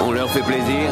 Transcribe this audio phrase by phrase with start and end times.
[0.00, 0.90] On leur fait plaisir.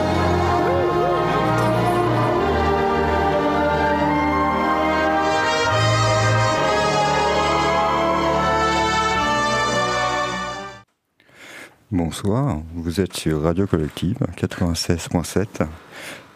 [11.90, 15.66] Bonsoir, vous êtes sur Radio Collective 96.7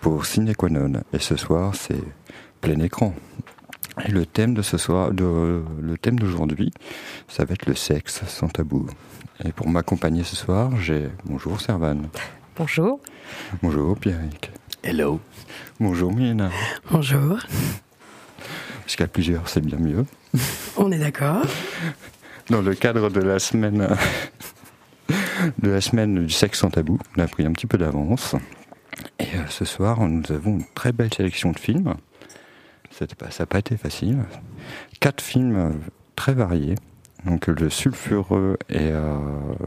[0.00, 2.02] pour Cinequanon et ce soir c'est
[2.60, 3.14] plein écran.
[4.04, 6.72] Et le thème de ce soir, de, le thème d'aujourd'hui,
[7.28, 8.88] ça va être le sexe sans tabou.
[9.44, 12.08] Et pour m'accompagner ce soir, j'ai bonjour Servan.
[12.56, 13.00] Bonjour.
[13.62, 14.50] Bonjour Pierrick.
[14.82, 15.20] Hello.
[15.78, 16.50] Bonjour Mina.
[16.90, 17.38] Bonjour.
[18.82, 20.06] Parce qu'à plusieurs, c'est bien mieux.
[20.76, 21.44] On est d'accord.
[22.48, 23.88] Dans le cadre de la semaine
[25.58, 28.34] de la semaine du sexe sans tabou, on a pris un petit peu d'avance.
[29.18, 31.94] Et euh, ce soir, nous avons une très belle sélection de films.
[32.90, 33.04] Ça
[33.38, 34.18] n'a pas été facile.
[35.00, 35.70] Quatre films euh,
[36.14, 36.76] très variés.
[37.26, 39.18] Donc le sulfureux et, euh,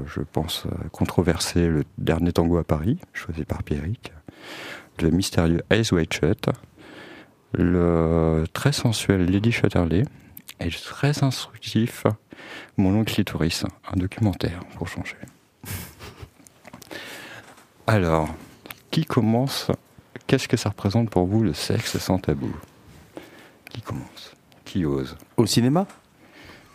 [0.07, 4.13] je pense, controversé Le Dernier Tango à Paris, choisi par Pierrick.
[5.01, 6.49] Le mystérieux Eyes Wide Shut.
[7.53, 10.05] Le très sensuel Lady Shutterley.
[10.61, 12.05] Et le très instructif
[12.77, 15.17] Mon long clitoris, un documentaire pour changer.
[17.87, 18.29] Alors,
[18.89, 19.69] qui commence?
[20.27, 22.55] Qu'est-ce que ça représente pour vous le sexe sans tabou?
[23.69, 24.33] Qui commence?
[24.63, 25.17] Qui ose?
[25.35, 25.87] Au cinéma?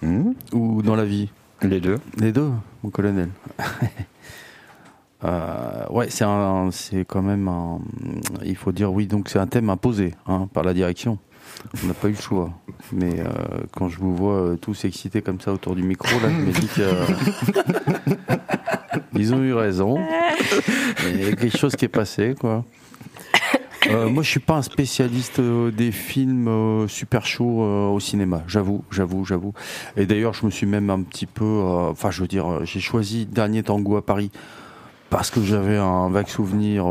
[0.05, 1.31] Hmm Ou dans la vie
[1.63, 2.51] Les deux Les deux,
[2.83, 3.31] mon colonel.
[5.23, 7.79] Euh, ouais, c'est un, c'est quand même un.
[8.45, 11.17] Il faut dire oui, donc c'est un thème imposé hein, par la direction.
[11.83, 12.51] On n'a pas eu le choix.
[12.93, 13.25] Mais euh,
[13.73, 16.53] quand je vous vois euh, tous excités comme ça autour du micro, là, je me
[16.53, 16.91] dis que.
[19.19, 19.97] ils ont eu raison.
[21.09, 22.63] Il y a quelque chose qui est passé, quoi.
[23.95, 28.43] Euh, moi, je suis pas un spécialiste euh, des films euh, super chauds au cinéma.
[28.49, 29.53] J'avoue, j'avoue, j'avoue.
[29.97, 31.45] Et d'ailleurs, je me suis même un petit peu.
[31.45, 34.31] Enfin, je veux dire, j'ai choisi Dernier Tango à Paris
[35.11, 36.85] parce que j'avais un vague souvenir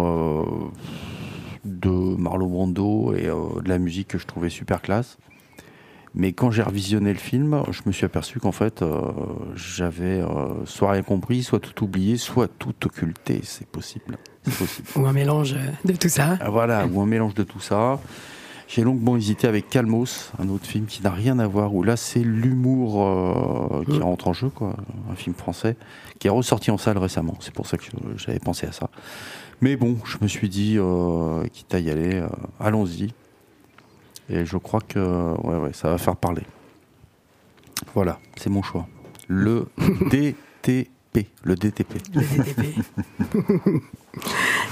[1.66, 5.18] de Marlon Brando et de la musique que je trouvais super classe.
[6.16, 8.84] Mais quand j'ai revisionné le film, je me suis aperçu qu'en fait,
[9.56, 10.24] j'avais
[10.66, 13.42] soit rien compris, soit tout oublié, soit tout occulté.
[13.44, 14.18] C'est possible.
[14.46, 14.88] C'est possible.
[14.96, 15.56] Ou un mélange
[15.86, 16.38] de tout ça.
[16.42, 18.00] Ah, Voilà, ou un mélange de tout ça.
[18.68, 21.96] J'ai longuement hésité avec Calmos, un autre film qui n'a rien à voir, où là
[21.96, 24.04] c'est l'humour euh, qui Mm.
[24.04, 24.76] rentre en jeu, quoi.
[25.12, 25.76] Un film français
[26.20, 27.36] qui est ressorti en salle récemment.
[27.40, 27.84] C'est pour ça que
[28.18, 28.90] j'avais pensé à ça.
[29.62, 32.28] Mais bon, je me suis dit, euh, quitte à y aller, euh,
[32.60, 33.14] allons-y.
[34.30, 35.00] Et je crois que
[35.46, 36.44] ouais, ouais, ça va faire parler.
[37.94, 38.88] Voilà, c'est mon choix.
[39.28, 39.68] Le
[41.14, 41.28] DTP.
[41.44, 41.94] Le DTP.
[42.14, 42.64] le DTP.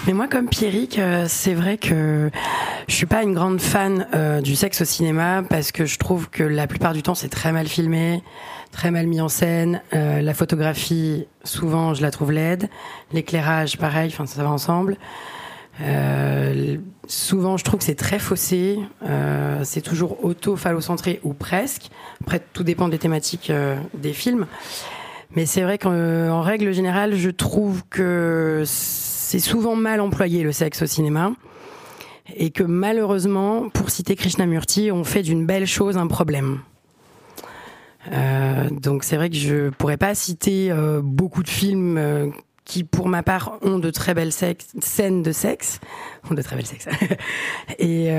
[0.07, 2.29] Mais moi, comme Pierrick, euh, c'est vrai que
[2.87, 6.29] je suis pas une grande fan euh, du sexe au cinéma parce que je trouve
[6.29, 8.23] que la plupart du temps c'est très mal filmé,
[8.71, 9.81] très mal mis en scène.
[9.93, 12.69] Euh, la photographie, souvent, je la trouve laide.
[13.13, 14.09] L'éclairage, pareil.
[14.13, 14.97] Enfin, ça va ensemble.
[15.79, 16.77] Euh,
[17.07, 18.79] souvent, je trouve que c'est très faussé.
[19.03, 21.89] Euh, c'est toujours auto-phallocentré ou presque.
[22.21, 24.47] Après, tout dépend des thématiques euh, des films.
[25.35, 30.51] Mais c'est vrai qu'en euh, règle générale, je trouve que c'est souvent mal employé le
[30.51, 31.31] sexe au cinéma.
[32.35, 36.59] Et que malheureusement, pour citer Krishnamurti, on fait d'une belle chose un problème.
[38.11, 42.33] Euh, donc c'est vrai que je pourrais pas citer euh, beaucoup de films
[42.65, 45.79] qui, pour ma part, ont de très belles scènes de sexe,
[46.29, 46.87] ont de très belles sexes.
[47.79, 48.11] Et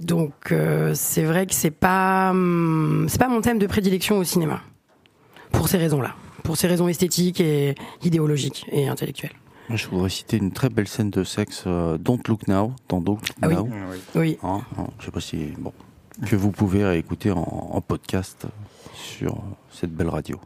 [0.00, 0.54] donc
[0.94, 4.60] c'est vrai que c'est pas hum, c'est pas mon thème de prédilection au cinéma
[5.56, 9.32] pour ces raisons-là, pour ces raisons esthétiques et idéologiques et intellectuelles.
[9.70, 13.16] Je voudrais citer une très belle scène de sexe, euh, Don't Look Now, dans Don't
[13.16, 13.54] Look Ah oui.
[13.54, 13.68] Now.
[14.14, 15.72] Oui, Hein, hein, je sais pas si bon
[16.24, 17.40] que vous pouvez écouter en,
[17.72, 18.46] en podcast
[18.94, 19.38] sur euh,
[19.70, 20.40] cette belle radio.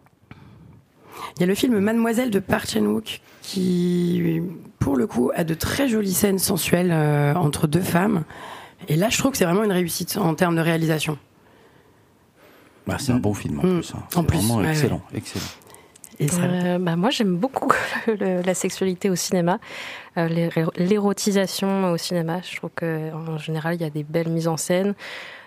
[1.37, 4.41] il y a le film Mademoiselle de Park Chan-wook qui,
[4.78, 8.24] pour le coup, a de très jolies scènes sensuelles euh, entre deux femmes.
[8.89, 11.18] Et là, je trouve que c'est vraiment une réussite en termes de réalisation.
[12.86, 13.74] Bah, c'est un bon film en Mm.
[13.80, 13.92] plus.
[13.94, 14.03] hein.
[14.16, 15.44] En plus, vraiment ouais, excellent, excellent.
[16.18, 17.71] Et ça, Euh, bah, moi, j'aime beaucoup
[18.06, 19.59] le- la sexualité au cinéma,
[20.18, 22.41] euh, l'éro- l'érotisation au cinéma.
[22.42, 24.94] Je trouve qu'en général, il y a des belles mises en scène.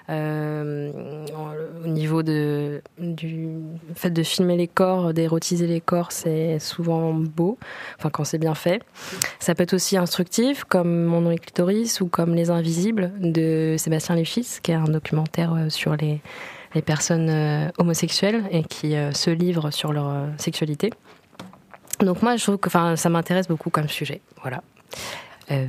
[0.09, 0.91] Euh,
[1.85, 3.47] au niveau de, du
[3.95, 7.57] fait de filmer les corps, d'érotiser les corps, c'est souvent beau,
[7.97, 8.81] enfin quand c'est bien fait.
[9.39, 13.75] Ça peut être aussi instructif, comme Mon nom est clitoris ou comme Les Invisibles de
[13.77, 16.19] Sébastien Lifshitz, qui est un documentaire sur les,
[16.75, 20.91] les personnes euh, homosexuelles et qui euh, se livrent sur leur euh, sexualité.
[21.99, 24.21] Donc moi, je trouve que enfin, ça m'intéresse beaucoup comme sujet.
[24.41, 24.61] Voilà.
[25.51, 25.65] Euh,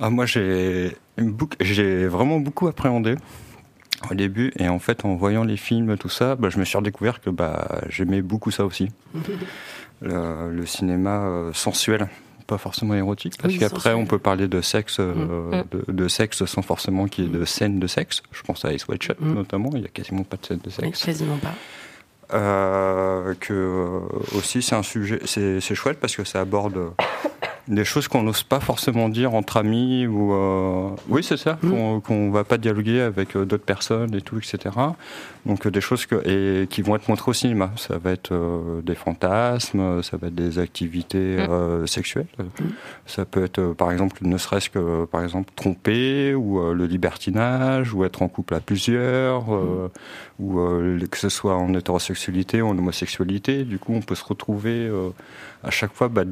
[0.00, 3.16] Ah, moi, j'ai beaucoup- j'ai vraiment beaucoup appréhendé
[4.10, 4.52] au début.
[4.58, 7.30] Et en fait, en voyant les films, tout ça, bah, je me suis redécouvert que
[7.30, 8.90] bah, j'aimais beaucoup ça aussi.
[10.00, 12.08] le, le cinéma euh, sensuel,
[12.48, 15.64] pas forcément érotique, parce Oui, qu'après on peut parler de sexe, euh, Mm.
[15.70, 18.22] de, de sexe sans forcément qu'il y ait de scène de sexe.
[18.32, 19.34] Je pense à Ice White Shut Mm.
[19.34, 21.04] notamment, il y a quasiment pas de scène de sexe.
[21.04, 21.54] quasiment pas.
[22.34, 24.00] Euh, que euh,
[24.36, 26.90] aussi c'est un sujet, c'est chouette parce que ça aborde
[27.68, 31.70] des choses qu'on n'ose pas forcément dire entre amis ou euh, oui c'est ça Mm.
[31.70, 34.74] qu'on qu'on va pas dialoguer avec euh, d'autres personnes et tout etc.
[35.46, 37.70] Donc euh, des choses que et qui vont être montrées au cinéma.
[37.76, 41.50] Ça va être euh, des fantasmes, ça va être des activités Mm.
[41.50, 42.26] euh, sexuelles.
[42.38, 42.44] Mm.
[43.06, 48.04] Ça peut être par exemple ne serait-ce que par exemple tromper ou le libertinage ou
[48.04, 49.52] être en couple à plusieurs.
[49.54, 49.88] euh,
[50.40, 50.60] ou
[51.10, 53.64] que ce soit en hétérosexualité ou en homosexualité.
[53.64, 54.88] Du coup, on peut se retrouver
[55.64, 56.22] à chaque fois bah,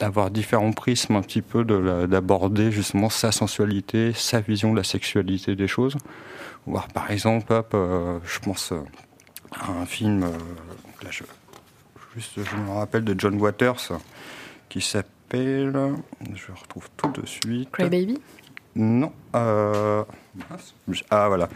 [0.00, 5.56] avoir différents prismes un petit peu d'aborder justement sa sensualité, sa vision de la sexualité
[5.56, 5.96] des choses.
[6.66, 8.80] Voir par exemple, euh, je pense euh,
[9.52, 10.30] à un film, euh,
[11.02, 11.24] là je,
[12.14, 13.92] juste, je me rappelle de John Waters
[14.68, 15.94] qui s'appelle,
[16.34, 17.70] je retrouve tout de suite.
[17.70, 18.18] Cry Baby
[18.74, 19.12] Non.
[19.34, 20.04] euh,
[21.10, 21.48] ah voilà.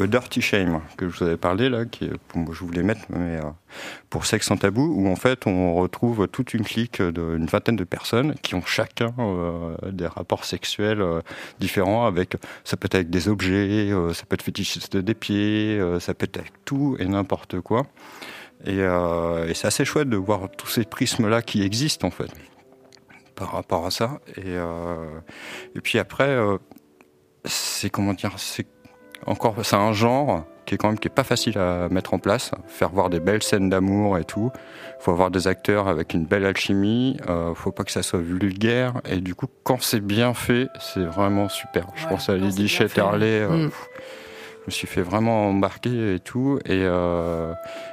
[0.00, 3.36] A Dirty Shame, que je vous avais parlé là, qui moi, je voulais mettre, mais
[3.36, 3.42] euh,
[4.10, 7.84] pour Sexe sans tabou, où en fait on retrouve toute une clique d'une vingtaine de
[7.84, 11.20] personnes qui ont chacun euh, des rapports sexuels euh,
[11.60, 15.78] différents avec, ça peut être avec des objets, euh, ça peut être fétichiste des pieds,
[15.78, 17.86] euh, ça peut être avec tout et n'importe quoi.
[18.66, 22.30] Euh, et c'est assez chouette de voir tous ces prismes-là qui existent en fait
[23.38, 24.18] par rapport à ça.
[24.36, 25.20] Et, euh,
[25.76, 26.58] et puis après, euh,
[27.44, 28.66] c'est comment dire, c'est
[29.26, 32.18] encore, c'est un genre qui est quand même qui est pas facile à mettre en
[32.18, 32.50] place.
[32.66, 34.50] Faire voir des belles scènes d'amour et tout.
[35.00, 37.16] Faut avoir des acteurs avec une belle alchimie.
[37.28, 39.00] Euh, faut pas que ça soit vulgaire.
[39.08, 41.86] Et du coup, quand c'est bien fait, c'est vraiment super.
[41.94, 43.46] Je Ouais, pense à fait, Chatterley.
[44.68, 46.58] Me suis fait vraiment embarquer et tout.
[46.64, 47.52] Et, euh,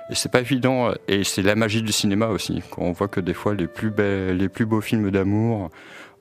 [0.09, 0.91] et c'est pas évident.
[1.07, 2.61] Et c'est la magie du cinéma aussi.
[2.71, 5.69] Quand on voit que des fois, les plus, belles, les plus beaux films d'amour,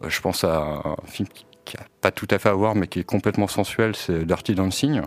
[0.02, 2.74] euh, je pense à un film qui, qui a pas tout à fait à voir,
[2.74, 5.02] mais qui est complètement sensuel, c'est Dirty Dancing.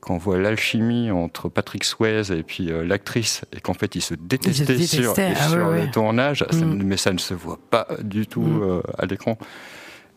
[0.00, 4.00] Quand on voit l'alchimie entre Patrick Swayze et puis euh, l'actrice, et qu'en fait ils
[4.00, 6.82] se détestaient, détestaient, sur, ah sur ouais, le tournage, ça Mm.
[6.84, 8.62] mais ça ne se voit pas du tout Mm.
[8.62, 9.36] euh, à l'écran.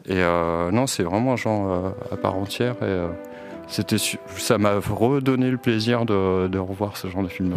[0.05, 2.75] Et euh, non, c'est vraiment un genre à part entière.
[2.83, 3.07] Et
[3.71, 3.97] c'était,
[4.37, 7.49] ça m'a redonné le plaisir de, de revoir ce genre de film.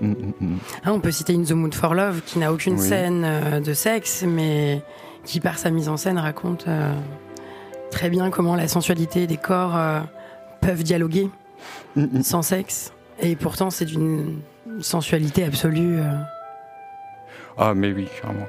[0.00, 0.06] Mm.
[0.08, 0.56] Mm, mm.
[0.84, 2.80] Ah, on peut citer In the Mood for Love, qui n'a aucune Oui.
[2.88, 4.82] scène euh, de sexe, mais
[5.24, 6.92] qui, par sa mise en scène, raconte euh,
[7.90, 10.00] très bien comment la sensualité des corps euh,
[10.60, 11.28] peuvent dialoguer
[12.22, 12.92] sans sexe.
[13.20, 14.40] Et pourtant, c'est d'une
[14.80, 15.98] sensualité absolue.
[15.98, 16.12] euh.
[17.58, 18.46] Ah, mais oui, clairement.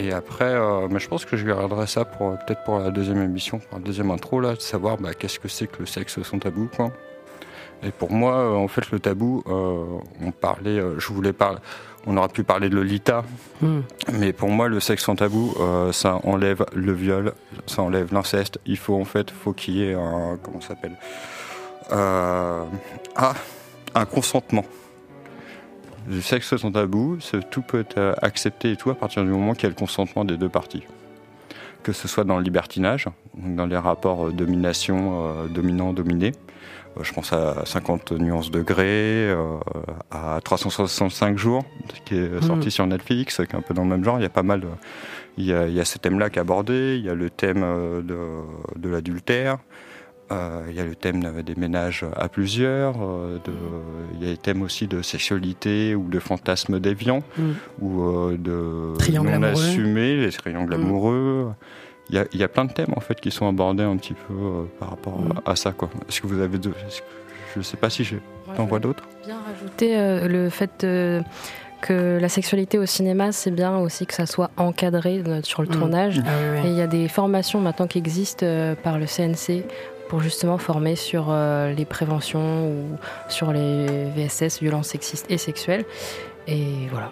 [0.00, 3.20] Et après, euh, mais je pense que je garderai ça pour peut-être pour la deuxième
[3.20, 6.22] émission, pour la deuxième intro là, de savoir bah, qu'est-ce que c'est que le sexe
[6.22, 6.92] sans tabou, quoi.
[7.82, 9.84] Et pour moi, euh, en fait, le tabou, euh,
[10.24, 11.58] on parlait, euh, je voulais parler,
[12.06, 13.24] on aurait pu parler de Lolita,
[13.60, 13.80] Hmm.
[14.12, 17.32] mais pour moi, le sexe sans tabou, euh, ça enlève le viol,
[17.66, 18.60] ça enlève l'inceste.
[18.66, 20.96] Il faut en fait, faut qu'il y ait un, comment s'appelle,
[21.90, 22.62] euh,
[23.16, 23.34] ah,
[23.96, 24.64] un consentement.
[26.10, 27.18] Le sexe sans tabou,
[27.50, 29.74] tout peut être euh, accepté et tout à partir du moment qu'il y a le
[29.74, 30.84] consentement des deux parties.
[31.82, 36.32] Que ce soit dans le libertinage, dans les rapports euh, domination, euh, dominant-dominé.
[36.96, 39.30] Euh, je pense à 50 nuances degrés,
[40.10, 41.64] à 365 jours,
[42.06, 42.70] qui est sorti Mhm.
[42.70, 44.18] sur Netflix, qui est un peu dans le même genre.
[44.18, 44.60] Il y a pas mal.
[44.60, 44.66] de-
[45.36, 47.30] il, y a, il y a ce thème-là qui est abordé, il y a le
[47.30, 47.60] thème
[48.02, 48.18] de,
[48.76, 49.58] de l'adultère.
[50.30, 53.52] Euh, il y a le thème de- des ménages à plusieurs, euh, de,
[54.14, 57.42] il y a les thèmes aussi de sexualité ou de fantasmes déviants, Mm.
[57.80, 59.52] ou euh, de Triangle non amoureux.
[59.64, 60.80] assumés, les triangles Mm.
[60.82, 61.52] amoureux.
[62.10, 63.96] Il y, a, il y a plein de thèmes en fait qui sont abordés un
[63.96, 65.32] petit peu euh, par rapport Mm.
[65.46, 65.72] à, à ça.
[65.72, 65.88] Quoi.
[66.08, 66.74] Est-ce que vous avez deux
[67.54, 68.20] Je ne sais pas si j'ai.
[68.46, 69.04] Moi, T'en je vois d'autres?
[69.24, 71.22] Bien rajouter euh, le fait euh,
[71.80, 75.72] que la sexualité au cinéma, c'est bien aussi que ça soit encadré sur le Mm.
[75.72, 76.22] tournage.
[76.26, 79.64] Ah Et il y a des formations maintenant qui existent euh, par le CNC
[80.08, 82.84] pour justement former sur euh, les préventions ou
[83.28, 85.84] sur les VSS, violences sexistes et sexuelles.
[86.46, 87.10] Et voilà.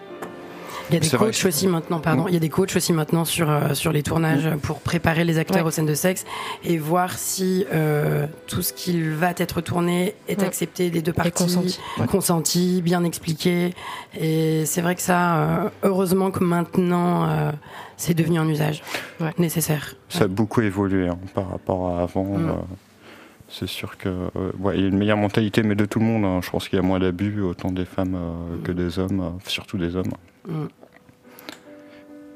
[0.89, 2.29] Il y a des vrai coachs aussi maintenant, pardon, Mm.
[2.29, 5.37] il y a des coachs aussi maintenant sur, euh, sur les tournages pour préparer les
[5.39, 5.69] acteurs Ouais.
[5.69, 6.25] aux scènes de sexe
[6.65, 10.47] et voir si euh, tout ce qui va être tourné est Ouais.
[10.47, 11.81] accepté des deux Et parties, consenti.
[11.99, 12.07] Ouais.
[12.07, 13.75] consenti, bien expliqué.
[14.19, 17.51] Et c'est vrai que ça, euh, heureusement que maintenant, euh,
[17.97, 18.83] c'est devenu un usage
[19.21, 19.33] Ouais.
[19.39, 19.95] nécessaire.
[20.09, 22.25] Ça a beaucoup évolué hein, par rapport à avant.
[22.25, 22.49] Mm.
[22.49, 22.53] euh,
[23.49, 24.29] c'est sûr que euh,
[24.61, 26.25] ouais, il y a une meilleure mentalité, mais de tout le monde.
[26.25, 26.41] hein.
[26.45, 29.31] Je pense qu'il y a moins d'abus, autant des femmes euh, que des hommes, euh,
[29.49, 30.13] surtout des hommes.
[30.47, 30.67] Mm.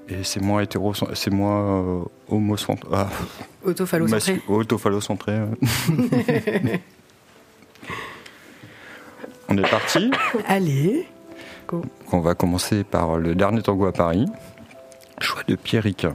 [0.08, 2.88] Et c'est moins hétéro, c'est moins euh, homocentré.
[2.92, 3.08] Ah,
[3.64, 5.40] autophallocentré.
[5.40, 6.82] ouais.
[9.48, 10.10] On est parti.
[10.46, 11.08] Allez,
[11.68, 11.82] Go.
[12.12, 14.26] On va commencer par le dernier tango à Paris.
[15.20, 16.06] Choix de Pierrick.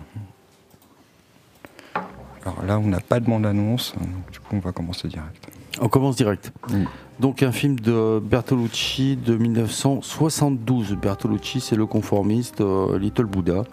[2.45, 3.93] Alors là, on n'a pas de bande-annonce,
[4.31, 5.44] du coup, on va commencer direct.
[5.81, 6.51] On commence direct.
[6.69, 6.83] Mm.
[7.19, 10.95] Donc un film de Bertolucci de 1972.
[10.95, 13.63] Bertolucci, c'est le conformiste euh, Little Buddha,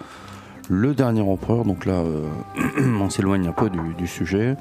[0.69, 1.65] le dernier empereur.
[1.65, 2.29] Donc là, euh,
[3.01, 4.57] on s'éloigne un peu du, du sujet.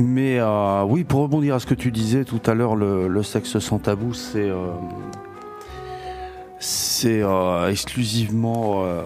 [0.00, 3.22] Mais euh, oui, pour rebondir à ce que tu disais tout à l'heure, le, le
[3.22, 4.50] sexe sans tabou, c'est
[6.60, 9.02] c'est euh, exclusivement euh,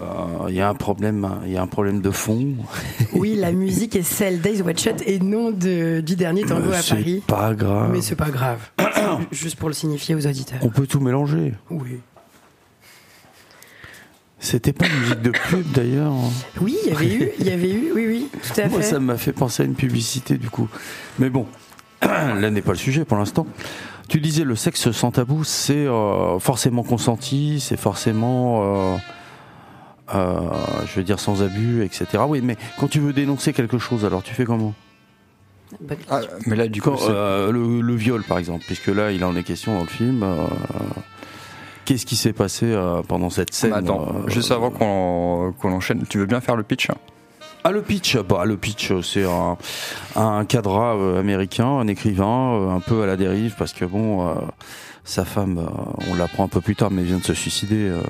[0.49, 2.47] il y a un problème, il y a un problème de fond.
[3.13, 6.75] Oui, la musique est celle d'Ace Watch Shut et non de, du dernier tango Mais
[6.77, 7.23] à c'est Paris.
[7.27, 7.89] pas grave.
[7.91, 8.59] Mais c'est pas grave.
[8.79, 10.59] C'est Juste pour le signifier aux auditeurs.
[10.63, 11.53] On peut tout mélanger.
[11.69, 11.99] Oui.
[14.39, 16.11] C'était pas une musique de pub d'ailleurs.
[16.59, 18.87] Oui, il y avait eu, il y avait eu, oui, oui, tout à Moi, fait.
[18.87, 20.67] ça m'a fait penser à une publicité du coup.
[21.17, 21.45] Mais bon,
[22.01, 23.47] là n'est pas le sujet pour l'instant.
[24.09, 28.97] Tu disais le sexe sans tabou, c'est euh, forcément consenti, c'est forcément, euh,
[30.13, 30.39] euh,
[30.85, 32.05] je veux dire, sans abus, etc.
[32.27, 34.73] Oui, mais quand tu veux dénoncer quelque chose, alors tu fais comment?
[35.81, 39.11] Bonne Ah, mais là, du coup, Quand, euh, le, le viol, par exemple, puisque là,
[39.11, 40.21] il en est question dans le film.
[40.23, 40.35] euh,
[41.85, 43.73] Qu'est-ce qui s'est passé euh, pendant cette scène?
[43.73, 46.87] Attends, euh, juste avant qu'on qu'on enchaîne, tu veux bien faire le pitch?
[47.63, 49.57] Ah le pitch, bah le pitch c'est un,
[50.17, 54.27] un cadra euh, américain, un écrivain euh, un peu à la dérive parce que bon
[54.27, 54.33] euh,
[55.05, 58.01] sa femme, euh, on l'apprend un peu plus tard mais vient de se suicider euh,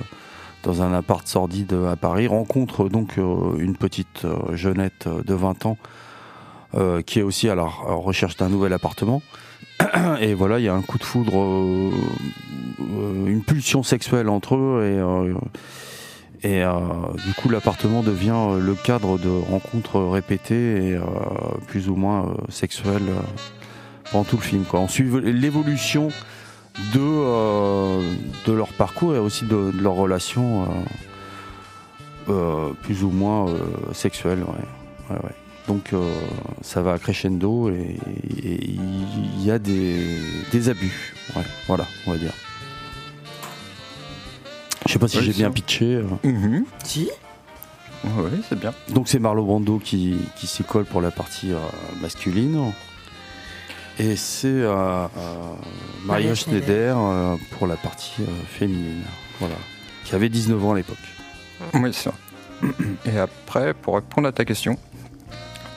[0.64, 5.78] dans un appart sordide à Paris, rencontre donc euh, une petite jeunette de 20 ans
[7.06, 9.22] qui est aussi à la re- recherche d'un nouvel appartement.
[10.22, 11.36] Et voilà, il y a un coup de foudre,
[12.80, 15.00] une pulsion sexuelle entre eux et
[16.44, 16.74] et euh,
[17.26, 21.04] du coup, l'appartement devient euh, le cadre de rencontres répétées et euh,
[21.68, 23.10] plus ou moins sexuelles
[24.12, 24.66] pendant tout le film.
[24.74, 26.10] On suit l'évolution
[26.94, 30.68] de, de leur parcours et aussi de, leur relation
[32.82, 33.46] plus ou moins
[33.94, 34.44] sexuelle.
[35.68, 35.92] Donc
[36.62, 37.98] ça va crescendo et
[38.44, 40.20] il y a des,
[40.52, 41.14] des abus.
[41.68, 42.34] Voilà, on va dire.
[44.86, 45.96] Je sais pas si Ouais, j'ai bien pitché.
[45.96, 46.04] euh.
[46.24, 46.66] Mhm.
[46.84, 47.10] Si
[48.04, 48.74] Oui, c'est bien.
[48.90, 51.58] Donc c'est Marlon Brando qui, qui s'y colle pour la partie euh,
[52.02, 52.74] masculine.
[54.00, 55.08] Et c'est euh, euh,
[56.06, 59.04] Maria Schneider euh, pour la partie euh, féminine.
[59.40, 59.56] Voilà.
[60.04, 60.98] Qui avait 19 ans à l'époque.
[61.76, 62.14] Oui, c'est ça.
[63.06, 64.78] Et après, pour répondre à ta question,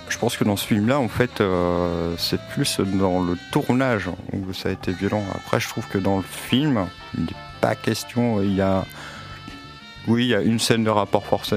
[0.09, 4.53] je pense que dans ce film-là, en fait, euh, c'est plus dans le tournage où
[4.53, 5.23] ça a été violent.
[5.35, 6.87] Après, je trouve que dans le film,
[7.19, 7.27] il
[7.61, 8.41] pas question.
[8.43, 8.85] Il y a,
[10.09, 11.57] oui, il y a une scène de rapport forcé.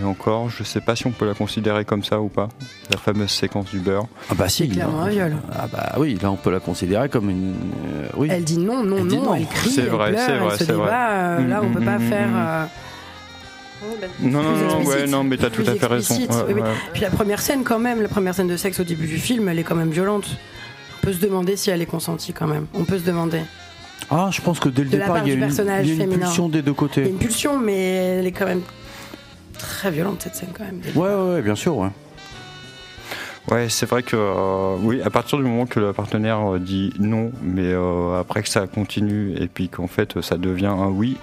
[0.00, 2.48] Et encore, je sais pas si on peut la considérer comme ça ou pas.
[2.90, 4.06] La fameuse séquence du beurre.
[4.30, 4.68] Ah bah C'est si.
[4.70, 5.36] clairement un viol.
[5.52, 7.54] Ah bah oui, là on peut la considérer comme une.
[7.86, 8.28] euh, oui.
[8.30, 9.34] Elle dit non, non, Elle non, non.
[9.34, 10.84] elle crie, C'est elle vrai, pleure, c'est vrai, elle se c'est vrai.
[10.86, 11.10] débat.
[11.10, 12.28] euh, là, on peut pas Mm, mm, faire.
[12.28, 16.14] mm, euh, Non, non, non, ouais, non, mais t'as tout à fait raison.
[16.14, 16.60] explicite, Ouais, oui, oui.
[16.62, 16.68] ouais.
[16.94, 19.48] Puis la première scène, quand même, la première scène de sexe au début du film,
[19.48, 20.26] elle est quand même violente.
[21.02, 22.66] On peut se demander si elle est consentie quand même.
[22.72, 23.40] On peut se demander.
[24.10, 25.86] Ah, je pense que dès le De départ, part il y a du une, personnage
[25.86, 26.26] y a une féminin.
[26.26, 27.08] pulsion des deux Il y a côtés.
[27.08, 27.84] une pulsion, mais
[28.18, 28.62] elle est quand même
[29.58, 30.80] très violente cette scène quand même.
[30.94, 31.76] Ouais, ouais, ouais, bien sûr.
[31.78, 31.88] Ouais.
[33.50, 36.92] Ouais, c'est vrai que euh, oui, à partir du moment que le partenaire euh, dit
[36.98, 41.18] non, mais euh, après que ça continue et puis qu'en fait ça devient un oui,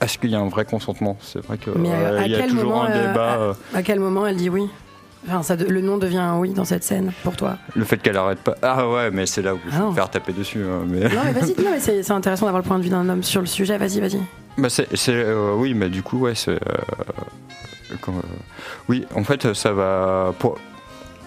[0.00, 1.18] est-ce qu'il y a un vrai consentement?
[1.20, 3.36] C'est vrai que euh, à il y a toujours moment, un débat.
[3.40, 4.68] euh, À quel moment elle dit oui?
[5.28, 7.56] Enfin, ça, de- le nom devient un oui dans cette scène pour toi.
[7.74, 8.54] le fait qu'elle arrête pas.
[8.62, 10.62] Ah ouais, mais c'est là où je Ah vais me faire taper dessus.
[10.64, 13.08] hein, mais Non mais vas-y, non mais c'est intéressant d'avoir le point de vue d'un
[13.08, 13.76] homme sur le sujet.
[13.78, 14.20] Vas-y, vas-y.
[14.58, 16.52] Bah, c'est, euh, oui, mais du coup, ouais, c'est.
[16.52, 16.58] euh,
[18.08, 18.10] euh,
[18.88, 20.32] oui, en fait, ça va.
[20.38, 20.58] Pour,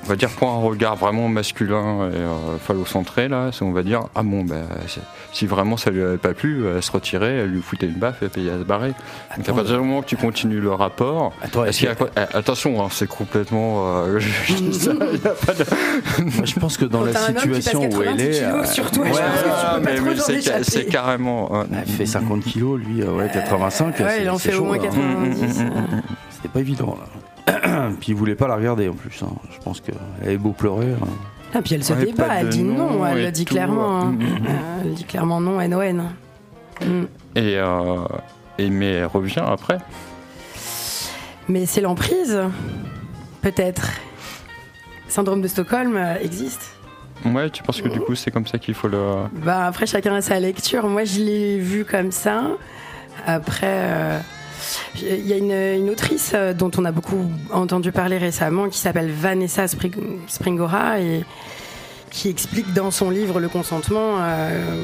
[0.06, 3.84] on va dire pour un regard vraiment masculin et euh, phallocentré, là, c'est- on va
[3.84, 4.56] dire ah bon, bah,
[4.88, 5.01] c'est-
[5.34, 8.24] si vraiment ça lui avait pas plu, elle se retirait, elle lui foutait une baffe
[8.24, 8.94] et puis elle se barrer.
[9.38, 11.72] Donc à partir du moment que tu continues le rapport, Attends, y a
[12.18, 14.03] eh, attention, hein, c'est complètement.
[14.06, 15.65] euh, je dis ça, il y a pas de.
[16.36, 18.44] Moi, je pense que dans la homme situation où elle 90 est.
[18.44, 19.12] euh, sur toi, ouais,
[19.84, 21.50] mais t'en c'est, carrément.
[21.53, 24.00] euh, Elle fait 50 kilos, lui, euh, ouais, 85.
[24.00, 24.79] Ouais, il en fait au moins hein.
[24.82, 25.63] 90.
[26.32, 27.06] C'était pas évident, là.
[28.00, 29.22] Puis il voulait pas la regarder en plus.
[29.24, 29.29] hein.
[29.51, 30.88] Je pense qu'elle avait beau pleurer.
[31.01, 31.08] hein.
[31.53, 33.56] Ah, puis elle se Ouais, débat, pas elle dit non, elle le dit tout.
[33.56, 34.01] clairement.
[34.01, 34.06] hein.
[34.12, 34.48] Mm, mm, mm.
[34.86, 36.03] Elle dit clairement non, N-O-N.
[36.82, 37.03] Mm.
[37.36, 37.98] Et, euh,
[38.60, 39.79] et mais elle revient après.
[41.48, 42.39] Mais c'est l'emprise,
[43.41, 43.89] peut-être.
[45.08, 46.75] Syndrome de Stockholm euh, existe.
[47.25, 49.01] Ouais, tu penses que du coup c'est comme ça qu'il faut le.
[49.44, 50.88] Bah, après, chacun a sa lecture.
[50.88, 52.44] Moi, je l'ai vu comme ça.
[53.25, 54.20] Après, euh,
[55.01, 55.51] il y a une,
[55.84, 61.00] une autrice euh, dont on a beaucoup entendu parler récemment qui s'appelle Vanessa Spring- Springora
[61.00, 61.24] et
[62.12, 64.82] qui explique dans son livre Le consentement euh,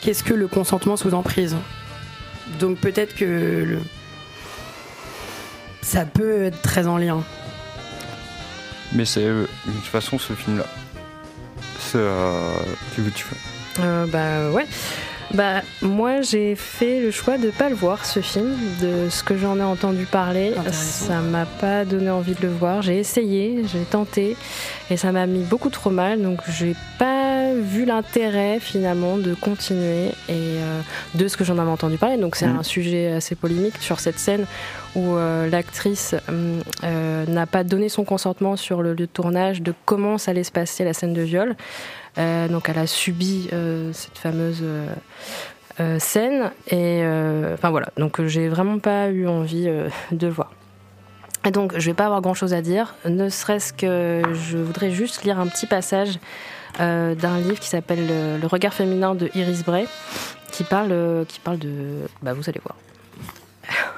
[0.00, 1.56] qu'est-ce que le consentement sous emprise
[2.60, 3.80] Donc peut-être que le-
[5.82, 7.22] ça peut être très en lien.
[8.92, 10.64] Mais c'est euh, de toute façon ce film-là.
[11.78, 12.52] C'est, euh,
[12.94, 13.24] tu veux tu
[13.80, 14.66] Euh, bah ouais.
[15.36, 19.36] Bah moi j'ai fait le choix de pas le voir ce film, de ce que
[19.36, 22.80] j'en ai entendu parler, ça m'a pas donné envie de le voir.
[22.80, 24.34] J'ai essayé, j'ai tenté
[24.88, 30.06] et ça m'a mis beaucoup trop mal, donc j'ai pas vu l'intérêt finalement de continuer
[30.28, 30.80] et euh,
[31.14, 32.16] de ce que j'en avais entendu parler.
[32.16, 32.58] Donc c'est Mhm.
[32.60, 34.46] un sujet assez polémique sur cette scène
[34.94, 39.60] où euh, l'actrice hum, euh, n'a pas donné son consentement sur le lieu de tournage
[39.60, 41.56] de comment ça allait se passer la scène de viol.
[42.18, 47.02] Euh, donc elle a subi euh, cette fameuse euh, scène et
[47.52, 49.66] enfin voilà donc j'ai vraiment pas eu envie
[50.12, 50.52] de le voir.
[51.44, 54.90] Et donc je vais pas avoir grand chose à dire, ne serait-ce que je voudrais
[54.90, 56.18] juste lire un petit passage
[56.78, 58.06] d'un livre qui s'appelle
[58.40, 59.86] Le regard féminin de Iris Bray
[60.50, 62.76] qui parle qui parle de bah vous allez voir.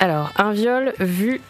[0.00, 1.40] Alors, un viol vu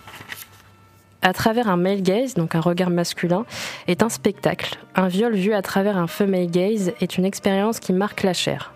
[1.22, 3.44] à travers un male gaze, donc un regard masculin,
[3.86, 4.78] est un spectacle.
[4.94, 8.72] Un viol vu à travers un female gaze est une expérience qui marque la chair.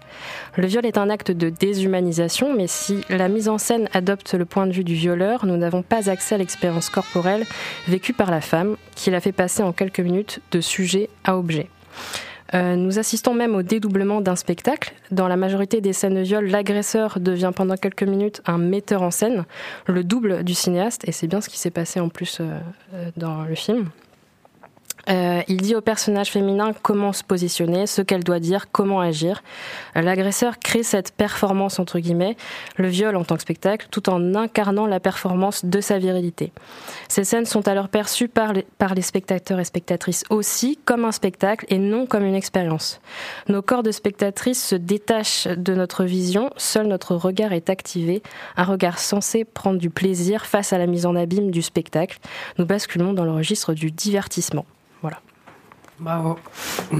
[0.56, 4.44] Le viol est un acte de déshumanisation, mais si la mise en scène adopte le
[4.44, 7.44] point de vue du violeur, nous n'avons pas accès à l'expérience corporelle
[7.88, 11.68] vécue par la femme, qui la fait passer en quelques minutes de sujet à objet.
[12.54, 14.92] Euh, nous assistons même au dédoublement d'un spectacle.
[15.10, 19.10] Dans la majorité des scènes de viol, l'agresseur devient pendant quelques minutes un metteur en
[19.10, 19.44] scène,
[19.86, 22.58] le double du cinéaste, et c'est bien ce qui s'est passé en plus euh,
[22.94, 23.88] euh, dans le film.
[25.08, 29.42] Euh, il dit au personnage féminin comment se positionner, ce qu'elle doit dire, comment agir.
[29.94, 32.36] L'agresseur crée cette performance entre guillemets,
[32.76, 36.52] le viol en tant que spectacle, tout en incarnant la performance de sa virilité.
[37.08, 41.12] Ces scènes sont alors perçues par les, par les spectateurs et spectatrices aussi comme un
[41.12, 43.00] spectacle et non comme une expérience.
[43.48, 48.22] Nos corps de spectatrices se détachent de notre vision, seul notre regard est activé,
[48.56, 52.18] un regard censé prendre du plaisir face à la mise en abîme du spectacle.
[52.58, 54.64] Nous basculons dans le registre du divertissement.
[56.00, 56.38] Bravo.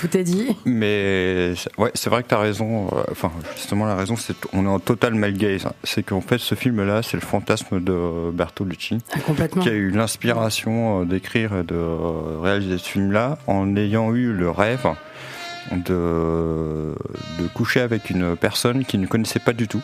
[0.00, 0.56] Tout est dit.
[0.64, 2.88] Mais c'est- ouais, c'est vrai que tu as raison.
[2.88, 5.68] euh, Enfin, justement, la raison, c'est on est en total mal gaze.
[5.84, 9.62] C'est qu'en fait, ce film-là, c'est le fantasme de Bertolucci, Ah, complètement.
[9.62, 11.76] qui a eu l'inspiration euh, d'écrire et de
[12.42, 14.86] réaliser ce film-là en ayant eu le rêve
[15.70, 16.94] de,
[17.40, 19.82] de coucher avec une personne qu'il ne connaissait pas du tout.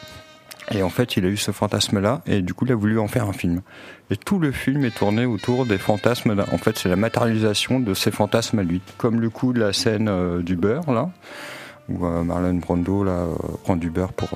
[0.70, 3.07] Et en fait, il a eu ce fantasme-là, et du coup, il a voulu en
[3.09, 3.61] faire un film.
[4.11, 6.42] Et tout le film est tourné autour des fantasmes.
[6.53, 8.81] En fait, c'est la matérialisation de ses fantasmes à lui.
[8.96, 11.11] Comme le coup de la scène euh, du beurre, là,
[11.90, 14.31] où euh, Marlon Brando là, euh, prend du beurre pour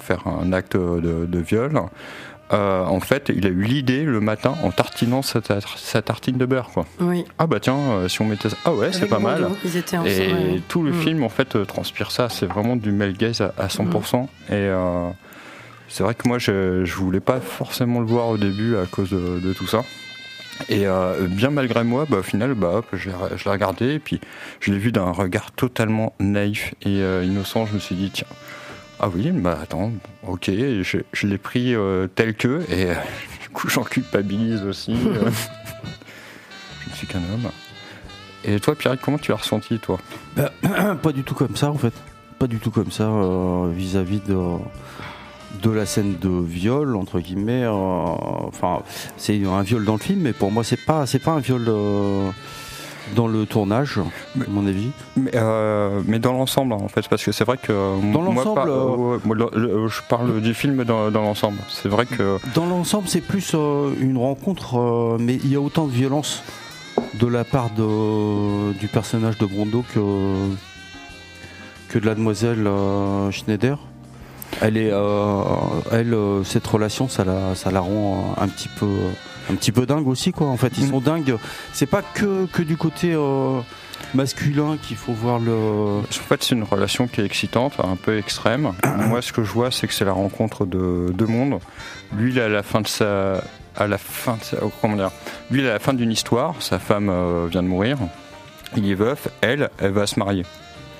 [0.00, 1.72] faire, un acte de, de viol.
[2.52, 6.36] Euh, en fait, il a eu l'idée le matin en tartinant sa, tar- sa tartine
[6.36, 6.70] de beurre.
[6.72, 6.84] Quoi.
[7.00, 7.24] Oui.
[7.38, 8.56] Ah bah tiens, euh, si on mettait ça...
[8.66, 9.48] Ah ouais, c'est pas mal.
[9.64, 10.10] Ils étaient ensemble.
[10.10, 10.62] Et ouais.
[10.68, 11.00] tout le Mm.
[11.00, 12.28] film, en fait, euh, transpire ça.
[12.28, 14.24] C'est vraiment du male gaze à, à 100%.
[14.24, 15.08] Et euh,
[15.92, 19.10] c'est vrai que moi, je, je voulais pas forcément le voir au début à cause
[19.10, 19.82] de, de tout ça.
[20.70, 23.94] Et euh, bien malgré moi, bah, au final, bah, hop, je l'ai regardé.
[23.94, 24.18] Et puis,
[24.60, 27.66] je l'ai vu d'un regard totalement naïf et euh, innocent.
[27.66, 28.26] Je me suis dit, tiens,
[29.00, 29.92] ah oui, bah attends,
[30.26, 32.62] ok, je, je l'ai pris euh, tel que.
[32.70, 32.86] Et
[33.42, 34.96] du coup, j'en culpabilise aussi.
[34.96, 37.50] je ne suis qu'un homme.
[38.44, 39.98] Et toi, Pierre, comment tu as ressenti, toi?
[41.02, 41.92] Pas du tout comme ça en fait.
[42.38, 43.08] Pas du tout comme ça
[43.72, 44.34] vis-à-vis de,
[45.62, 47.64] de la scène de viol entre guillemets.
[47.64, 48.80] euh, Enfin,
[49.16, 51.64] c'est un viol dans le film, mais pour moi c'est pas c'est pas un viol
[51.68, 52.30] euh,
[53.16, 53.98] dans le tournage,
[54.36, 54.90] Mais- à mon avis.
[55.16, 57.72] Mais, euh, mais dans l'ensemble, en fait, parce que c'est vrai que
[58.12, 61.58] Dans l'ensemble, euh, je parle du film dans, dans l'ensemble.
[61.68, 63.54] C'est vrai que Dans l'ensemble, c'est plus
[64.00, 66.42] une rencontre, mais il y a autant de violence
[67.14, 70.00] de la part de, du personnage de Brondo que,
[71.88, 72.66] que de la demoiselle
[73.30, 73.78] Schneider.
[74.60, 75.42] Elle est, euh,
[75.90, 78.88] elle, euh, cette relation, ça la, ça la rend euh, un petit peu,
[79.50, 80.48] un petit peu dingue aussi, quoi.
[80.48, 80.90] En fait, ils Mm.
[80.90, 81.36] sont dingues.
[81.72, 83.60] C'est pas que, que du côté euh,
[84.14, 85.52] masculin qu'il faut voir le.
[85.52, 88.72] en fait, c'est une relation qui est excitante, un peu extrême.
[89.08, 91.58] Moi, ce que je vois, c'est que c'est la rencontre de deux mondes.
[92.16, 93.42] Lui, il est à la fin de sa,
[93.76, 95.10] à la fin de sa, oh, comment dire?
[95.50, 96.54] Lui, il est à la fin d'une histoire.
[96.60, 97.10] Sa femme
[97.48, 97.96] vient de mourir.
[98.76, 99.28] Il est veuf.
[99.40, 100.44] Elle, elle va se marier.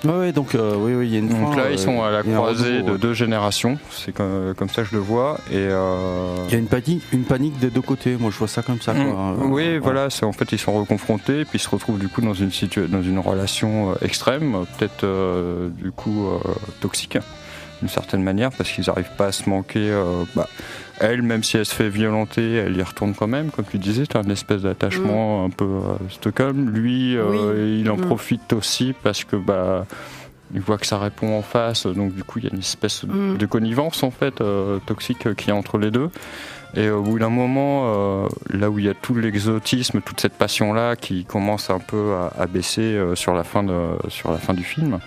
[0.04, 1.28] Ouais, ouais, donc euh, oui, oui, il y a une.
[1.28, 3.78] Donc fin, là, euh, ils sont à la croisée de deux générations.
[3.90, 5.38] C'est comme, comme ça que je le vois.
[5.50, 8.16] Et euh, Il y a une panique, une panique des deux côtés.
[8.18, 8.94] Moi, je vois ça comme ça.
[8.94, 9.04] quoi.
[9.04, 9.42] Mm.
[9.42, 12.08] Euh, Oui, euh, voilà, c'est en fait ils sont reconfrontés, puis ils se retrouvent du
[12.08, 12.50] coup dans une
[12.88, 16.38] dans une relation euh, extrême, peut-être euh, du coup euh,
[16.80, 17.18] toxique.
[17.80, 19.88] d'une certaine manière, parce qu'ils n'arrivent pas à se manquer.
[19.90, 20.48] euh, bah,
[21.00, 24.07] elle, même si elle se fait violenter, elle y retourne quand même, comme tu disais,
[24.07, 26.70] tu as une espèce d'attachement un peu à Stockholm.
[26.70, 27.81] Lui, euh, Oui.
[27.81, 28.00] il en Mm.
[28.02, 29.87] profite aussi parce que bah,
[30.55, 33.05] il voit que ça répond en face, donc du coup, il y a une espèce
[33.05, 33.37] Mm.
[33.38, 36.11] de connivence en fait euh, toxique euh, qu'il y a entre les deux.
[36.74, 37.83] Et au bout d'un moment,
[38.24, 42.14] euh, là où il y a tout l'exotisme, toute cette passion-là qui commence un peu
[42.14, 43.76] à, à baisser euh, sur, la fin de,
[44.09, 44.98] sur la fin du film,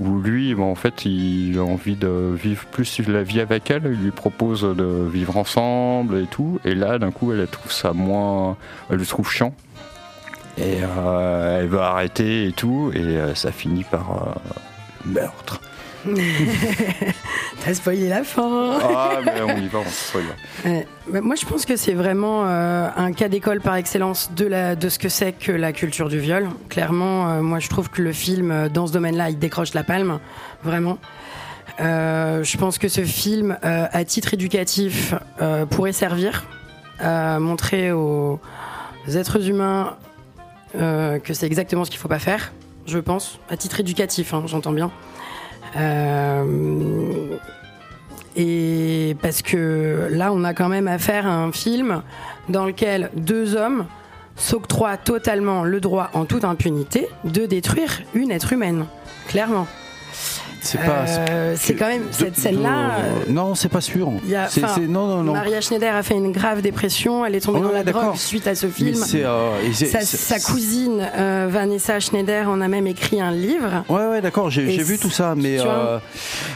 [0.00, 3.82] où lui, bon, en fait, il a envie de vivre plus la vie avec elle,
[3.84, 7.72] il lui propose de vivre ensemble et tout, et là, d'un coup, elle, elle trouve
[7.72, 8.56] ça moins...
[8.90, 9.54] Elle le trouve chiant.
[10.56, 15.60] Et euh, elle veut arrêter et tout, et euh, ça finit par euh, meurtre.
[17.64, 18.78] T'as spoilé la fin.
[18.82, 20.24] Ah, mais on y va, on se spoil.
[20.64, 20.86] Ouais.
[21.12, 24.76] Bah, moi, je pense que c'est vraiment euh, un cas d'école par excellence de, la,
[24.76, 26.48] de ce que c'est que la culture du viol.
[26.68, 29.84] Clairement, euh, moi, je trouve que le film, euh, dans ce domaine-là, il décroche la
[29.84, 30.20] palme,
[30.62, 30.98] vraiment.
[31.80, 35.14] Euh, je pense que ce film, à titre éducatif,
[35.70, 36.44] pourrait servir
[36.98, 38.40] à montrer aux
[39.08, 39.96] êtres humains
[40.74, 42.52] que c'est exactement ce qu'il faut pas faire,
[42.86, 44.90] je pense, à titre éducatif, hein, j'entends bien.
[45.76, 47.36] Euh,
[48.36, 52.02] et parce que là, on a quand même affaire à un film
[52.48, 53.86] dans lequel deux hommes
[54.36, 58.86] s'octroient totalement le droit, en toute impunité, de détruire une être humaine.
[59.26, 59.66] Clairement.
[60.70, 61.04] C'est pas.
[61.30, 62.90] Euh, c'est quand même cette scène-là.
[62.98, 64.12] euh, non, c'est pas sûr.
[64.24, 65.32] il y a- C'est- enfin, c'est- non, non, non.
[65.32, 67.24] Maria Schneider a fait une grave dépression.
[67.24, 68.94] Elle est tombée dans la drogue suite à ce film.
[69.14, 73.84] euh, Sa, cousine euh, Vanessa Schneider en a même écrit un livre.
[73.88, 75.98] Ouais, ouais, d'accord, j'ai vu tout ça, mais, euh,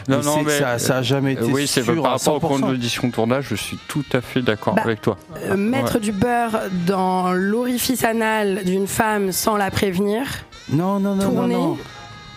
[0.07, 2.59] Non, non, mais- ça, ça a jamais été Euh, oui, c'est sûr par rapport 100%.
[2.67, 5.17] conditions de tournage, je suis tout à fait d'accord Bah, avec toi.
[5.49, 10.23] Euh, mettre du beurre dans l'orifice anal d'une femme sans la prévenir,
[10.69, 11.67] Non, non, non, non, tourner non.
[11.69, 11.77] Non,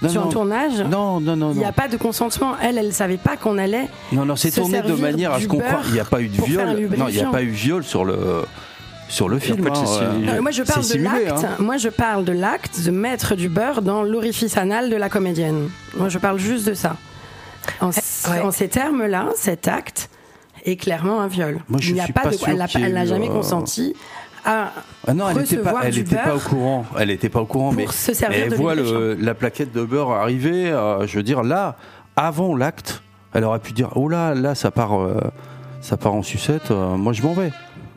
[0.08, 0.26] sur non.
[0.26, 0.80] un tournage.
[0.82, 2.54] Non, non, non, Il n'y a pas de consentement.
[2.62, 3.88] Elle, elle savait pas qu'on allait.
[4.12, 5.70] Non, non, c'est se tourné de manière à ce qu'on croit.
[5.70, 6.88] beurre Il n'y a pas eu de viol.
[6.96, 8.44] Non, il n'y a pas eu viol sur le
[9.08, 9.62] sur le film.
[9.62, 11.44] fait, hein, Euh, moi, je parle de simulé, l'acte.
[11.44, 11.56] hein.
[11.60, 15.68] Moi, je parle de l'acte de mettre du beurre dans l'orifice anal de la comédienne.
[15.96, 16.96] Moi, je parle juste de ça.
[17.80, 18.40] En, ouais.
[18.42, 20.10] en ces termes-là, cet acte
[20.64, 21.60] est clairement un viol.
[21.68, 23.94] Moi, je Il n'y a pas pas de, sûr elle n'a jamais euh, consenti
[24.46, 24.72] à
[25.06, 26.84] Ah non, elle n'était pas, elle était pas au courant.
[26.98, 29.72] Elle n'était pas au courant, pour mais se servir elle de voit le, la plaquette
[29.72, 30.70] de beurre arriver.
[30.70, 31.76] euh, je veux dire, là,
[32.16, 33.02] avant l'acte,
[33.34, 35.18] elle aurait pu dire, oh là, là, ça part, euh,
[35.80, 36.70] ça part en sucette.
[36.70, 37.50] euh, moi, je m'en vais.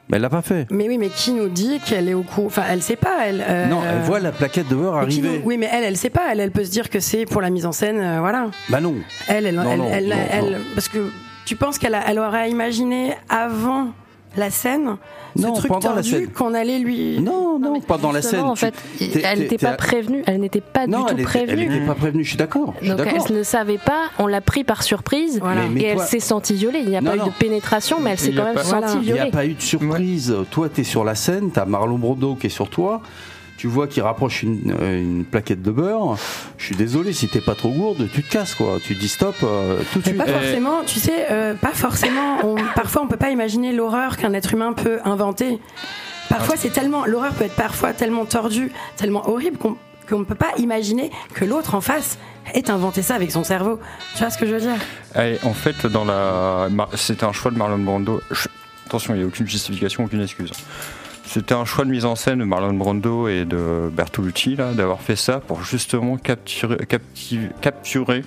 [0.10, 0.66] Mais elle l'a pas fait.
[0.72, 3.28] Mais oui, mais qui nous dit qu'elle est au courant Enfin, elle sait pas.
[3.28, 3.46] Elle.
[3.48, 5.38] euh, Non, elle voit la plaquette de beurre mais arriver.
[5.38, 6.24] nous- Oui, mais elle, elle sait pas.
[6.32, 8.48] Elle, elle peut se dire que c'est pour la mise en scène, euh, voilà.
[8.70, 8.96] Bah non.
[9.28, 10.58] Elle, elle, Non, elle, non, elle- non, elle- non.
[10.74, 11.12] parce que
[11.46, 13.90] tu penses qu'elle elle aurait imaginé avant
[14.38, 14.98] la scène
[15.36, 16.28] ce Non, truc pendant la tordu scène.
[16.30, 17.20] qu'on allait lui.
[17.20, 18.42] Non, non, mais pendant la scène.
[18.42, 18.74] En fait,
[19.24, 20.24] elle n'était pas prévenue.
[20.28, 21.76] Elle n'était pas Non, du elle tout était, elle prévenue.
[21.78, 22.24] était pas prévenue.
[22.24, 22.74] Je suis d'accord.
[22.82, 25.64] Donc elle ne savait pas, on l'a pris par surprise Voilà.
[25.64, 26.80] Mais- mais et elle s'est sentie violée.
[26.84, 27.26] Il n'y a Non, pas eu non.
[27.28, 28.88] de pénétration, mais elle s'est quand même pas- Voilà.
[28.88, 29.32] sentie Il n'y a violée.
[29.32, 30.36] pas eu de surprise.
[30.52, 33.02] Toi, tu es sur la scène, tu as Marlon Brando qui est sur toi.
[33.60, 36.16] Tu vois qu'il rapproche une, euh, une plaquette de beurre.
[36.58, 38.78] Je suis désolé, si t'es pas trop gourde, tu te casses quoi.
[38.82, 40.18] Tu dis stop euh, tout de Mais suite.
[40.18, 42.38] pas forcément, tu sais, euh, pas forcément.
[42.46, 45.60] on- parfois, on peut pas imaginer l'horreur qu'un être humain peut inventer.
[46.30, 49.76] Parfois, c'est tellement l'horreur peut être parfois tellement tordue, tellement horrible qu'on
[50.10, 52.18] qu'on ne peut pas imaginer que l'autre en face
[52.56, 53.78] ait inventé ça avec son cerveau.
[54.14, 54.78] Tu vois ce que je veux dire?
[55.22, 58.22] Et en fait, dans la, c'était un choix de Marlon Brando.
[58.32, 58.48] Je-
[58.88, 60.50] Attention, il n'y a aucune justification, aucune excuse.
[61.32, 65.16] C'était un choix de mise en scène de Marlon Brando et de Bertolucci d'avoir fait
[65.16, 66.78] ça pour justement capturer,
[67.62, 68.24] capturer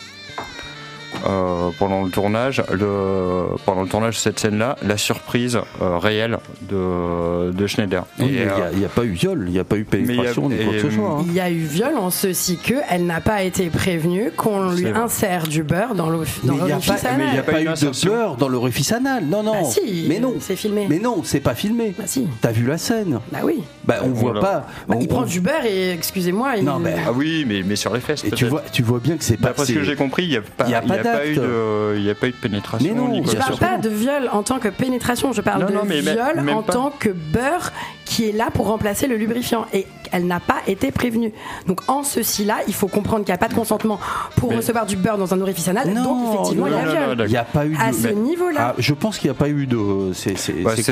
[1.27, 6.39] euh, pendant le tournage, le, pendant le tournage de cette scène-là, la surprise euh, réelle
[6.63, 8.05] de, de Schneider.
[8.19, 9.85] Oui, mais Et, Il euh, n'y a, pas eu viol, il n'y a pas eu
[9.85, 11.09] pénétration il a- ni quoi que ce soit.
[11.11, 11.25] hein.
[11.27, 14.85] Il y a eu viol en ceci que elle n'a pas été prévenue qu'on lui
[14.85, 14.99] vrai.
[15.01, 17.35] insère du beurre dans l'of- dans Mais il n'y a l'orifice pas, il a anal.
[17.35, 19.25] eu de beurre dans l'orifice anal.
[19.27, 19.53] Non, non.
[19.53, 20.35] Bah si, mais non.
[20.41, 20.87] c'est filmé.
[20.89, 21.95] Mais non, c'est pas filmé.
[21.97, 23.63] Bah si, T'as vu la scène bah oui.
[23.85, 24.67] Bah on On voit l'a- pas.
[24.89, 26.65] Bah, on- il prend on- du beurre et excusez-moi, il...
[26.65, 28.25] Non, mais- ah oui, mais, mais sur les fesses.
[28.25, 29.49] Et tu vois, tu vois bien que c'est pas.
[29.49, 30.99] D'après ce que j'ai compris, il n'y a pas, il y a il pas y
[30.99, 31.29] a pas d'acte.
[31.31, 32.89] eu de, il y a pas eu de pénétration.
[32.95, 35.73] Mais non, je parle pas de viol en tant que pénétration, je parle Non, de
[35.75, 36.73] non, mais même- viol même en pas.
[36.73, 37.73] tant que beurre
[38.05, 39.65] qui est là pour remplacer le lubrifiant.
[39.73, 41.33] Et elle n'a pas été prévenue.
[41.67, 43.99] Donc en ceci-là, il faut comprendre qu'il n'y a pas de consentement
[44.37, 45.89] pour Mais- recevoir du beurre dans un orifice anal.
[45.89, 47.27] Non, donc effectivement, non, il y a non, viol.
[47.27, 47.81] Il n'y a pas eu de.
[47.81, 48.61] À ce niveau-là.
[48.61, 49.79] Ah, je pense qu'il n'y a pas eu de.
[50.13, 50.35] C'est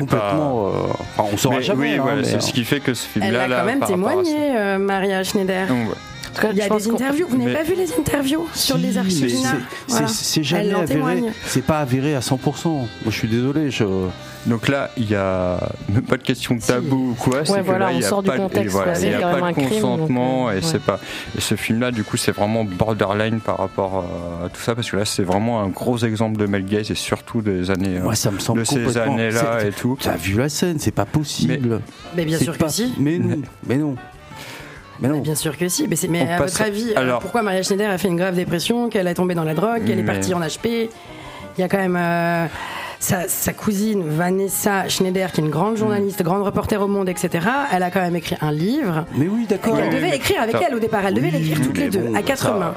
[0.00, 0.68] complètement.
[0.68, 0.70] euh,
[1.16, 1.98] enfin, on saura Mais jamais.
[2.00, 4.37] oui, hein, c'est ce qui fait que ce Elle film-là, a là, quand même témoigné,
[4.56, 5.66] euh, Maria Schneider.
[5.66, 5.94] Donc, ouais.
[6.30, 7.26] En tout cas, Il y a des interviews.
[7.28, 9.48] Vous n'avez pas vu les interviews sur Si, les archives c'est-
[9.88, 10.06] Voilà.
[10.42, 11.22] Jamais avéré.
[11.46, 12.68] C'est pas avéré à 100%.
[12.70, 13.70] Moi, je suis désolé.
[13.70, 13.84] Je...
[14.46, 15.58] Donc là, il y a
[15.92, 17.44] même pas de question de tabou ou quoi.
[17.44, 18.92] c'est que voilà, là, on il y a sort du pas, de- et contexte, voilà,
[18.92, 19.00] quoi.
[19.02, 20.78] il y C'est a quand pas de crime, consentement donc, et c'est ouais.
[20.78, 21.00] pas.
[21.36, 23.98] Et ce film-là, du coup, c'est vraiment borderline par rapport
[24.42, 26.90] euh, à tout ça parce que là, c'est vraiment un gros exemple de male gaze
[26.90, 29.98] et surtout des années euh, Moi, ça me semble de ces années-là et tout.
[30.00, 31.80] T'as vu la scène C'est pas possible.
[32.16, 32.94] Mais bien sûr pas- que si.
[32.98, 33.42] Mais non.
[33.66, 33.94] Mais non.
[35.00, 35.18] Mais non.
[35.20, 35.88] Bien sûr que si.
[36.08, 39.14] Mais, à votre avis, alors- pourquoi Maria Schneider a fait une grave dépression, qu'elle est
[39.14, 40.88] tombée dans la drogue, qu'elle est partie en HP
[41.58, 42.46] Il y a quand même euh,
[42.98, 47.46] sa, sa cousine Vanessa Schneider, qui est une grande journaliste, grande reporter au Monde, etc.
[47.72, 49.04] Elle a quand même écrit un livre.
[49.16, 49.78] Mais oui, d'accord.
[49.78, 51.04] Elle devait écrire avec ça- elle au départ.
[51.06, 52.74] Elle devait Oui, l'écrire toutes les deux, à quatre ça, mains.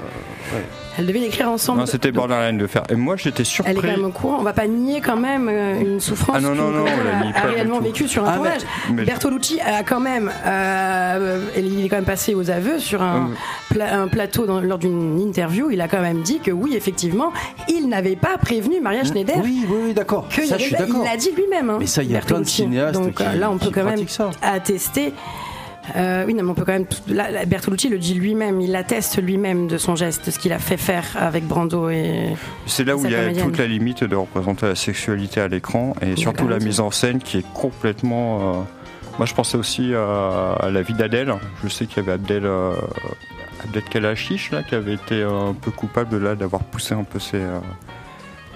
[0.54, 0.64] ouais.
[0.98, 1.80] Elles devaient l'écrire ensemble.
[1.80, 2.84] Non, c'était borderline de faire.
[2.90, 3.74] Et moi, j'étais Elle est surpris.
[3.76, 4.38] quand même au courant.
[4.40, 7.48] On va pas nier quand même euh, une souffrance Ah non, non, non, a- a,
[7.48, 7.84] réellement tout.
[7.86, 8.62] vécu sur un Ah, tournage.
[8.92, 13.18] mais- Bertolucci a quand même, euh, il est quand même passé aux aveux sur un,
[13.18, 13.36] Hum.
[13.70, 15.70] pla- un plateau dans- lors d'une interview.
[15.72, 17.32] Il a quand même dit que oui, effectivement,
[17.68, 19.36] il n'avait pas prévenu Maria Schneider.
[19.44, 20.28] Oui, oui, oui, d'accord.
[20.38, 21.70] il l'a dit lui-même.
[21.70, 23.72] hein, Mais ça, il y a plein de cinéastes Donc qui- euh, là, on peut
[23.74, 24.30] quand même ça.
[24.42, 25.14] attester.
[25.96, 26.86] Euh, oui, non, mais on peut quand même.
[27.08, 30.60] Là, Bertolucci le dit lui-même, il atteste lui-même de son geste, de ce qu'il a
[30.60, 32.30] fait faire avec Brando et.
[32.66, 33.46] C'est là où il y a comédienne.
[33.46, 36.68] toute la limite de représenter la sexualité à l'écran et surtout la raison.
[36.68, 38.40] mise en scène qui est complètement.
[38.40, 38.62] euh,
[39.18, 41.34] Moi, je pensais aussi à, à la vie d'Adèle.
[41.64, 42.74] Je sais qu'il y avait Abdel, euh,
[43.66, 47.04] Abdel Kalachiche là, qui avait été euh, un peu coupable de là d'avoir poussé un
[47.04, 47.42] peu ses,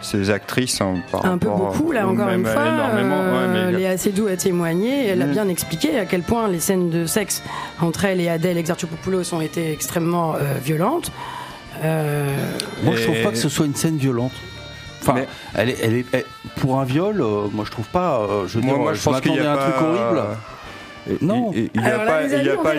[0.02, 2.62] ses actrices hein, par Un peu beaucoup, là, encore une fois.
[2.62, 6.60] ouais, euh, a- Léa Seydoux a témoigné, elle a bien expliqué à quel point les
[6.60, 7.42] scènes de sexe
[7.82, 11.12] entre elle et Adèle Exarchopoulos ont été extrêmement euh, violentes.
[11.84, 12.28] Euh,
[12.84, 14.32] Moi, je Et- trouve pas que ce soit une scène violente.
[15.02, 16.26] Enfin, Mais- elle est, elle est, elle-
[16.58, 18.20] pour un viol, euh, moi je trouve pas.
[18.20, 19.84] euh, je veux Moi, dire, moi, je, je pense qu'il y a un truc pas-
[19.84, 20.22] horrible.
[21.22, 21.52] Non.
[21.56, 22.74] il y a pas, il y a pas,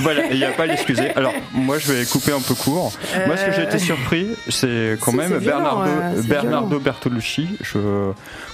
[0.00, 1.10] voilà, il n'y a pas à l'excuser.
[1.14, 2.92] Alors, moi, je vais couper un peu court.
[3.26, 6.78] Moi, ce que j'ai été surpris, c'est quand Si, même violent, Bernardo, euh, Bernardo.
[6.78, 7.48] Bertolucci.
[7.62, 7.78] Je,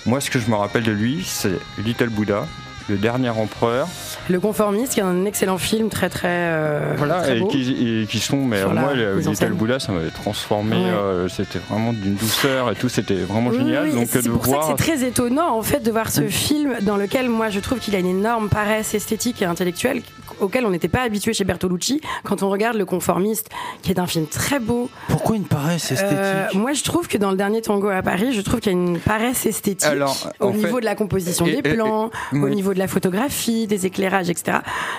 [0.07, 2.47] moi, ce que je me rappelle de lui, c'est Little Buddha,
[2.89, 3.87] le dernier empereur.
[4.31, 6.29] Le Conformiste, qui est un excellent film, très très.
[6.29, 7.47] euh, Voilà, très et beau.
[7.49, 9.53] qui, et qui sont, mais Sur moi, Little.
[9.53, 10.77] Buddha, ça m'avait transformé.
[10.77, 10.83] Ouais.
[10.91, 13.85] euh, c'était vraiment d'une douceur et tout, c'était vraiment Oui, génial.
[13.89, 14.61] oui, Donc, c'est de pour ça voir.
[14.63, 17.79] que c'est très étonnant en fait de voir ce film dans lequel moi je trouve
[17.79, 20.03] qu'il a une énorme paresse esthétique et intellectuelle
[20.41, 23.49] auquel on n'était pas habitué chez Bertolucci quand on regarde Le Conformiste
[23.83, 24.89] qui est un film très beau.
[25.09, 26.17] Pourquoi une paresse esthétique?
[26.19, 28.75] Euh, moi je trouve que dans le dernier tango à Paris je trouve qu'il y
[28.75, 32.11] a une paresse esthétique Alors, au niveau fait- de la composition et- des et- plans,
[32.33, 32.55] et- au oui.
[32.55, 34.59] niveau de la photographie, des éclairages etc.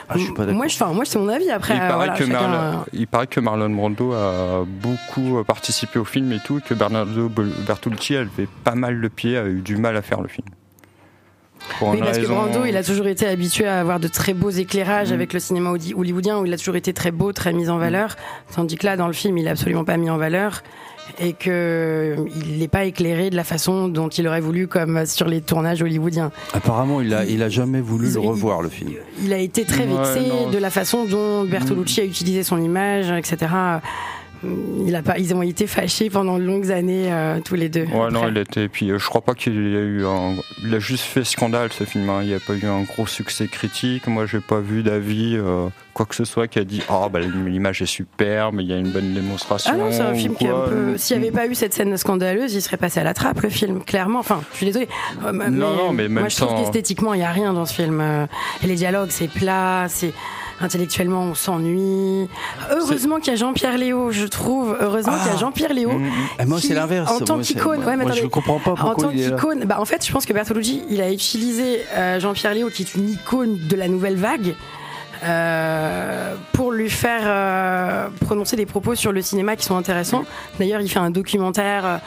[0.09, 0.55] Ah, je suis pas d'accord.
[0.55, 1.75] moi je, enfin, moi c'est mon avis après.
[1.75, 5.43] il, euh, paraît voilà, que chacun, Marlon, euh, il paraît que Marlon Brando a beaucoup
[5.45, 7.29] participé au film et tout, que Bernardo
[7.65, 10.47] Bertolucci avait pas mal le pied, a eu du mal à faire le film.
[11.77, 14.49] Pour Oui, parce que Brando, il a toujours été habitué à avoir de très beaux
[14.49, 15.13] éclairages Mm.
[15.13, 17.77] avec le cinéma holly- hollywoodien, où il a toujours été très beau, très mis en
[17.77, 18.15] valeur.
[18.55, 20.63] Tandis que là, dans le film, il est absolument pas mis en valeur
[21.19, 25.27] et que il n'est pas éclairé de la façon dont il aurait voulu, comme sur
[25.27, 26.31] les tournages hollywoodiens.
[26.53, 28.91] Apparemment, il a, il a jamais voulu le revoir, le film.
[29.23, 30.49] Il a été très Ouais, vexé non.
[30.49, 33.47] de la façon dont Bertolucci a utilisé son image, etc.
[34.85, 37.83] Il a pas, ils ont été fâchés pendant de longues années euh, tous les deux.
[37.85, 38.67] Ouais, non, il était.
[38.69, 40.35] Puis euh, je crois pas qu'il y a eu un.
[40.63, 42.09] Il a juste fait scandale ce film.
[42.09, 42.19] hein.
[42.21, 44.07] Il n'y a pas eu un gros succès critique.
[44.07, 47.19] Moi, j'ai pas vu d'avis, euh, quoi que ce soit, qui a dit Ah, bah,
[47.19, 49.71] l'image est superbe, il y a une bonne démonstration.
[49.73, 50.97] Ah non, c'est un film qui est un peu.
[50.97, 53.49] S'il n'y avait pas eu cette scène scandaleuse, il serait passé à la trappe, le
[53.49, 54.19] film, clairement.
[54.19, 54.87] Enfin, je suis désolée.
[55.33, 57.73] Mais, non, mais même moi, je trouve sans- qu'esthétiquement, il n'y a rien dans ce
[57.73, 58.01] film.
[58.63, 60.13] Et les dialogues, c'est plat, c'est.
[60.61, 62.27] Intellectuellement, on s'ennuie.
[62.71, 64.75] Heureusement qu'il y a Jean-Pierre Léo, je trouve.
[64.79, 65.23] Heureusement Ah.
[65.23, 65.91] qu'il y a Jean-Pierre Léo.
[65.93, 66.11] Mm, mm.
[66.41, 67.11] Et moi, c'est l'inverse.
[67.11, 70.25] En tant qu'icône, ouais, je comprends pas En tant qu'icône, bah en fait, je pense
[70.25, 74.15] que Bertolucci, il a utilisé euh, Jean-Pierre Léo, qui est une icône de la nouvelle
[74.17, 74.53] vague,
[75.23, 80.23] euh, pour lui faire euh, prononcer des propos sur le cinéma qui sont intéressants.
[80.59, 82.01] D'ailleurs, il fait un documentaire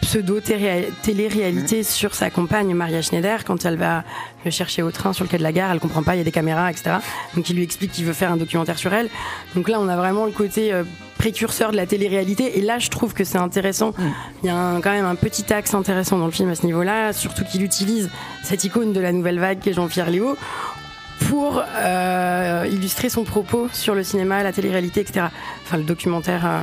[0.00, 4.04] pseudo-télé-réalité sur sa compagne Maria Schneider quand elle va
[4.50, 5.70] chercher au train sur le quai de la gare.
[5.72, 6.96] Elle comprend pas, il y a des caméras, etc.
[7.34, 9.08] Donc il lui explique qu'il veut faire un documentaire sur elle.
[9.54, 10.84] Donc là, on a vraiment le côté euh,
[11.18, 12.58] précurseur de la télé-réalité.
[12.58, 13.92] Et là, je trouve que c'est intéressant.
[14.42, 16.64] Il y a un- quand même un petit axe intéressant dans le film à ce
[16.66, 18.10] niveau-là, surtout qu'il utilise
[18.44, 20.36] cette icône de la nouvelle vague qui est Jean-Pierre Léo
[21.28, 25.26] pour euh, illustrer son propos sur le cinéma, la télé-réalité, etc.
[25.64, 26.58] Enfin, le documentaire euh,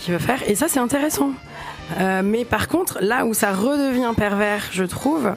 [0.00, 0.40] qu'il veut faire.
[0.48, 1.30] Et ça, c'est intéressant.
[2.00, 5.34] Euh, mais par contre, là où ça redevient pervers, je trouve,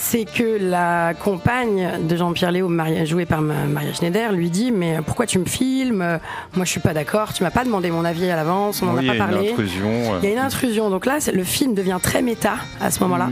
[0.00, 2.70] c'est que la compagne de Jean-Pierre Léo,
[3.04, 6.18] jouée par Ma- Maria Schneider, lui dit Mais pourquoi tu me filmes?
[6.54, 8.94] Moi, je suis pas d'accord, tu m'as pas demandé mon avis à l'avance, on n'en
[8.96, 9.50] Oui, il y a pas parlé.
[9.50, 9.88] intrusion.
[10.14, 10.18] euh.
[10.22, 10.88] Il y a une intrusion.
[10.90, 13.28] Donc là, le film devient très méta à ce moment-là.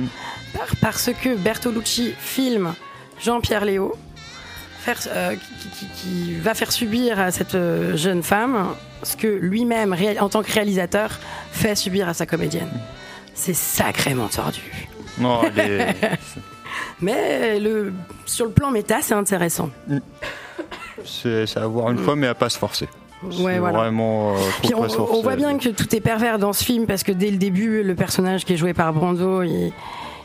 [0.52, 2.74] Par- parce que Bertolucci filme
[3.22, 3.94] Jean-Pierre Léo
[4.80, 8.66] faire, euh, qui, qui- qui va faire subir à cette euh, jeune femme
[9.02, 11.10] ce que lui-même, en tant que réalisateur,
[11.52, 12.70] fait subir à sa comédienne.
[13.34, 14.60] C'est sacrément tordu.
[15.18, 16.18] Non, elle est-
[17.00, 17.92] Mais le,
[18.24, 19.70] sur le plan méta, c'est intéressant.
[21.04, 22.88] c'est à voir une fois, mais à pas se forcer.
[23.22, 23.78] Ouais, voilà.
[23.78, 24.34] Vraiment.
[24.34, 27.30] euh, Puis on, voit bien que tout est pervers dans ce film parce que dès
[27.30, 29.72] le début, le personnage qui est joué par Brando, il,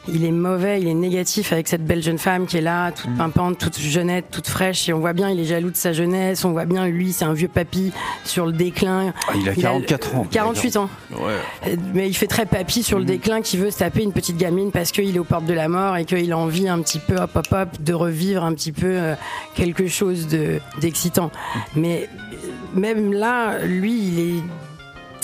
[0.07, 2.93] il est mauvais, il est négatif avec cette belle jeune femme qui est là, Mm.
[2.93, 4.89] toute pimpante, toute jeunette, toute fraîche.
[4.89, 6.43] Et on voit bien, il est jaloux de sa jeunesse.
[6.43, 7.91] On voit bien, lui, c'est un vieux papy
[8.25, 9.13] sur le déclin.
[9.27, 10.27] Ah, il a 44 ans.
[10.29, 10.89] 48 ans.
[11.11, 11.77] Ouais.
[11.93, 14.71] Mais il fait très papy sur le déclin qui veut se taper une petite gamine
[14.71, 17.15] parce qu'il est aux portes de la mort et qu'il a envie un petit peu,
[17.17, 19.15] hop, hop, hop, de revivre un petit peu euh,
[19.55, 21.31] quelque chose de d'excitant.
[21.75, 24.43] Mais euh, même là, lui, il est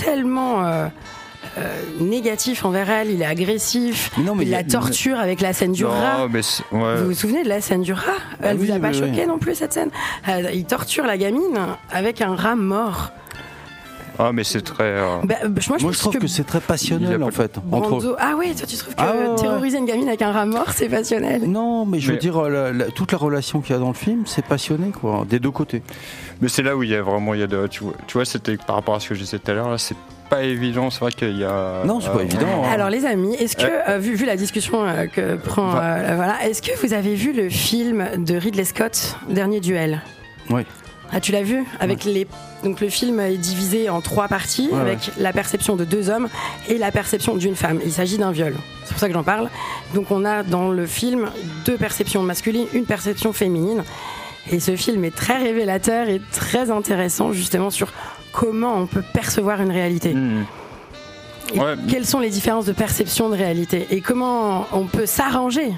[0.03, 0.87] tellement euh,
[1.99, 5.71] négatif envers elle, il est agressif, Mais non, mais il la torture avec la scène
[5.71, 6.27] du rat.
[6.29, 6.41] Mais
[6.71, 6.95] ouais.
[6.97, 8.01] Vous vous souvenez de la scène du rat?
[8.41, 9.27] Elle Ah oui, vous a pas oui, choqué oui.
[9.27, 9.89] non plus cette scène?
[10.29, 11.57] Euh, Il torture la gamine
[11.91, 13.11] avec un rat mort.
[14.19, 14.83] Ah, mais c'est très.
[14.83, 17.55] euh, Bah, moi, je, Moi, je trouve que, c'est très passionnel en fait.
[17.71, 18.15] Entre...
[18.19, 20.89] Ah oui, toi tu trouves que Ah terroriser une gamine avec un rat mort, c'est
[20.89, 21.43] passionnel?
[21.47, 23.89] Non, mais je veux dire, euh, la- la- toute la relation qu'il y a dans
[23.89, 25.83] le film, c'est passionné, quoi, des deux côtés.
[26.41, 27.35] Mais c'est là où il y a vraiment.
[27.35, 29.19] Il y a de, tu vois, tu vois c'était par rapport à ce que je
[29.19, 29.95] disais tout à l'heure, là, c'est
[30.29, 30.89] pas évident.
[30.89, 31.83] C'est vrai qu'il y a.
[31.85, 32.69] Non, c'est pas évident, hein.
[32.71, 36.13] Alors les amis, est-ce que, euh, vu, vu la discussion euh, que prend, Va- euh,
[36.15, 40.01] voilà, est-ce que vous avez vu le film de Ridley Scott, Dernier Duel?
[40.49, 40.61] Oui.
[41.13, 41.63] Ah, tu l'as vu?
[41.79, 42.27] Avec les
[42.63, 46.27] donc le film est divisé en trois parties Ouais, avec la perception de deux hommes
[46.67, 47.79] et la perception d'une femme.
[47.85, 48.53] Il s'agit d'un viol.
[48.83, 49.49] C'est pour ça que j'en parle.
[49.93, 51.29] Donc on a dans le film
[51.65, 53.83] deux perceptions masculines, une perception féminine.
[54.51, 57.93] Et ce film est très révélateur et très intéressant justement sur
[58.37, 60.13] comment on peut percevoir une réalité.
[60.13, 60.43] Hmm.
[61.55, 61.75] Ouais.
[61.89, 65.71] Quelles sont les différences de perception de réalité et comment on peut s'arranger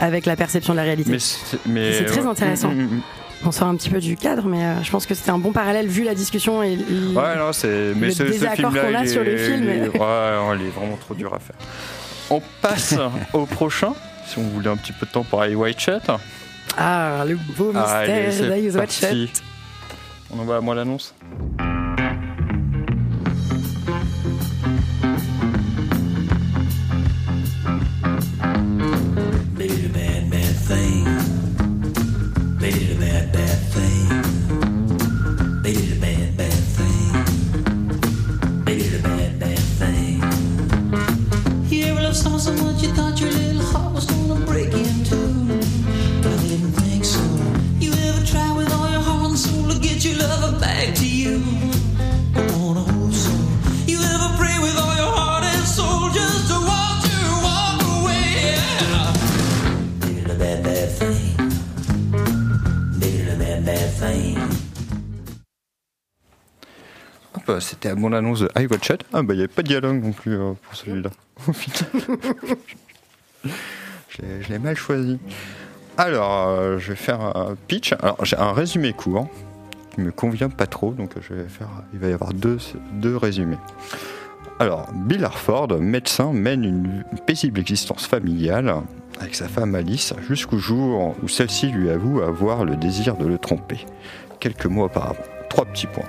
[0.00, 1.18] avec la perception de la réalité.
[1.18, 2.26] C'est très ouais.
[2.26, 2.70] intéressant.
[2.70, 3.00] Hmm, hmm.
[3.44, 5.50] On sort un petit peu du cadre, mais euh, je pense que c'était un bon
[5.52, 7.92] parallèle vu la discussion et l- Ouais, non, c'est.
[7.96, 9.64] Mais le ce, désaccord qu'on a sur le film.
[9.64, 11.56] il est- Ouais, non, il est vraiment trop dur à faire.
[12.30, 12.94] On passe
[13.32, 13.94] au prochain,
[14.26, 16.00] si on voulait un petit peu de temps pour aller White Chat.
[16.78, 19.02] Ah, le beau mystère d'Eyes Watch.
[19.12, 19.42] It.
[20.34, 21.12] On envoie à moi l'annonce.
[67.62, 68.98] C'était à mon annonce de I Watch Chat.
[69.12, 71.10] Ah, bah, il n'y avait pas de dialogue non plus euh, pour celui-là.
[74.08, 75.18] Je l'ai- je l'ai mal choisi.
[75.96, 77.92] Alors, euh, je vais faire un pitch.
[77.94, 79.28] Alors, j'ai un résumé court
[79.94, 81.68] qui me convient pas trop, donc je vais faire.
[81.92, 82.58] Il va y avoir deux,
[82.92, 83.58] deux résumés.
[84.58, 88.74] Alors, Bill Harford, médecin, mène une paisible existence familiale
[89.18, 93.38] avec sa femme Alice jusqu'au jour où celle-ci lui avoue avoir le désir de le
[93.38, 93.84] tromper.
[94.40, 95.22] Quelques mois auparavant.
[95.48, 96.04] Trois petits points.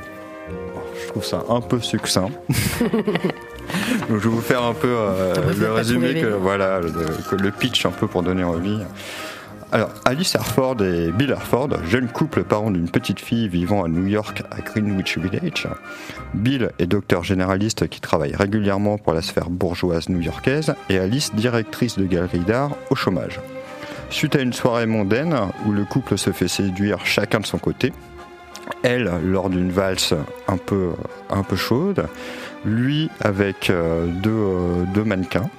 [1.13, 2.31] Trouve ça un peu succinct.
[4.09, 6.89] Donc je vais vous faire un peu euh, faut le résumé, que, voilà, le,
[7.29, 8.79] que le pitch un peu pour donner envie.
[9.71, 14.07] Alors, Alice Harford et Bill Harford, jeune couple parents d'une petite fille vivant à New
[14.07, 15.67] York, à Greenwich Village.
[16.33, 21.97] Bill est docteur généraliste qui travaille régulièrement pour la sphère bourgeoise new-yorkaise et Alice, directrice
[21.97, 23.39] de galerie d'art, au chômage.
[24.09, 25.35] Suite à une soirée mondaine
[25.67, 27.93] où le couple se fait séduire chacun de son côté,
[28.83, 30.13] elle lors d'une valse
[30.47, 30.91] un peu,
[31.55, 32.07] chaude,
[32.65, 35.49] lui avec euh, deux, euh, deux mannequins.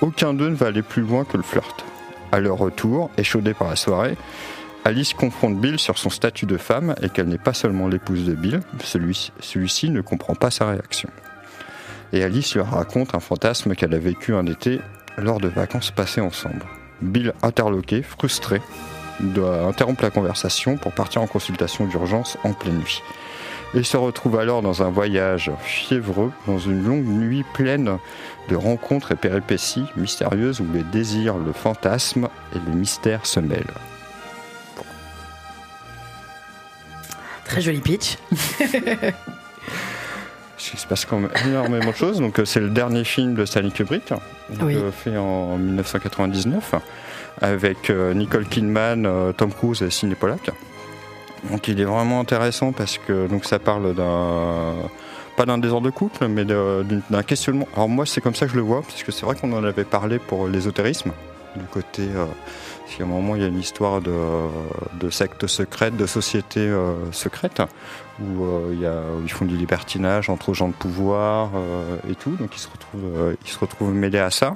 [0.00, 1.84] Aucun d'eux ne va aller plus loin que le flirt.
[2.32, 4.16] À leur retour, échaudée par la soirée,
[4.84, 8.34] Alice confronte Bill sur son statut de femme et qu'elle n'est pas seulement l'épouse de
[8.34, 11.08] Bill, celui- celui-ci ne comprend pas sa réaction.
[12.12, 14.80] Et Alice leur raconte un fantasme qu'elle a vécu un été
[15.16, 16.64] lors de vacances passées ensemble.
[17.00, 18.60] Bill, interloqué, frustré,
[19.20, 23.02] doit interrompre la conversation pour partir en consultation d'urgence en pleine nuit.
[23.74, 27.98] Et se retrouve alors dans un voyage fiévreux, dans une longue nuit pleine
[28.48, 33.64] de rencontres et péripéties mystérieuses où les désirs, le fantasme et les mystères se mêlent.
[37.44, 38.16] Très joli pitch.
[40.56, 42.20] Qu'il se passe quand même énormément de choses.
[42.20, 44.12] Donc, euh, c'est le dernier film de Stanley Kubrick,
[44.62, 44.76] Oui.
[44.76, 46.74] euh, fait en 1999,
[47.40, 50.50] avec euh, Nicole Kidman, euh, Tom Cruise et Sidney Pollack.
[51.50, 54.74] Donc, il est vraiment intéressant parce que donc ça parle d'un
[55.36, 57.68] pas d'un désordre de couple, mais d'un questionnement.
[57.74, 59.64] Alors moi, c'est comme ça que je le vois, parce que c'est vrai qu'on en
[59.64, 61.12] avait parlé pour l'ésotérisme,
[61.56, 62.02] du côté.
[62.02, 62.26] Euh,
[62.84, 64.12] parce qu'à un moment, il y a une histoire de,
[65.00, 67.62] de secte secrète, de société euh, secrète,
[68.20, 71.50] où, euh, il y a, où ils font du libertinage entre gens de pouvoir
[72.08, 74.52] et tout, donc ils se retrouvent, ils se retrouvent mêlés à ça.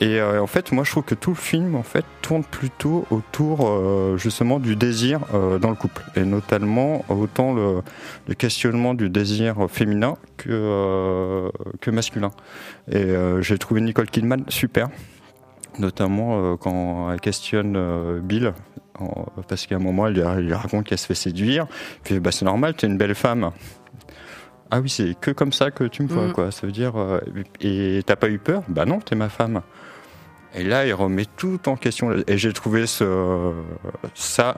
[0.00, 3.04] Et euh, en fait, moi, je trouve que tout le film, en fait, tourne plutôt
[3.10, 7.82] autour euh, justement du désir euh, dans le couple, et notamment autant le,
[8.34, 12.30] questionnement du désir féminin que que masculin.
[12.92, 14.88] Et j'ai trouvé Nicole Kidman super,
[15.78, 18.52] notamment quand elle questionne Bill.
[19.48, 21.66] parce qu'à un moment, elle lui raconte qu'elle se fait séduire.
[22.04, 23.50] Puis, bah, c'est normal, t'es une belle femme.
[24.70, 26.32] Ah oui, c'est que comme ça que tu me vois, Mm.
[26.32, 26.50] quoi.
[26.50, 26.96] Ça veut dire.
[26.98, 27.20] euh,
[27.60, 28.62] et t'as pas eu peur?
[28.68, 29.62] Bah non, t'es ma femme.
[30.54, 32.12] Et là, il remet tout en question.
[32.26, 33.52] Et j'ai trouvé ce,
[34.14, 34.56] ça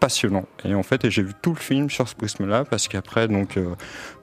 [0.00, 0.44] passionnant.
[0.64, 3.74] Et en fait, j'ai vu tout le film sur ce prisme-là, parce qu'après, donc, euh,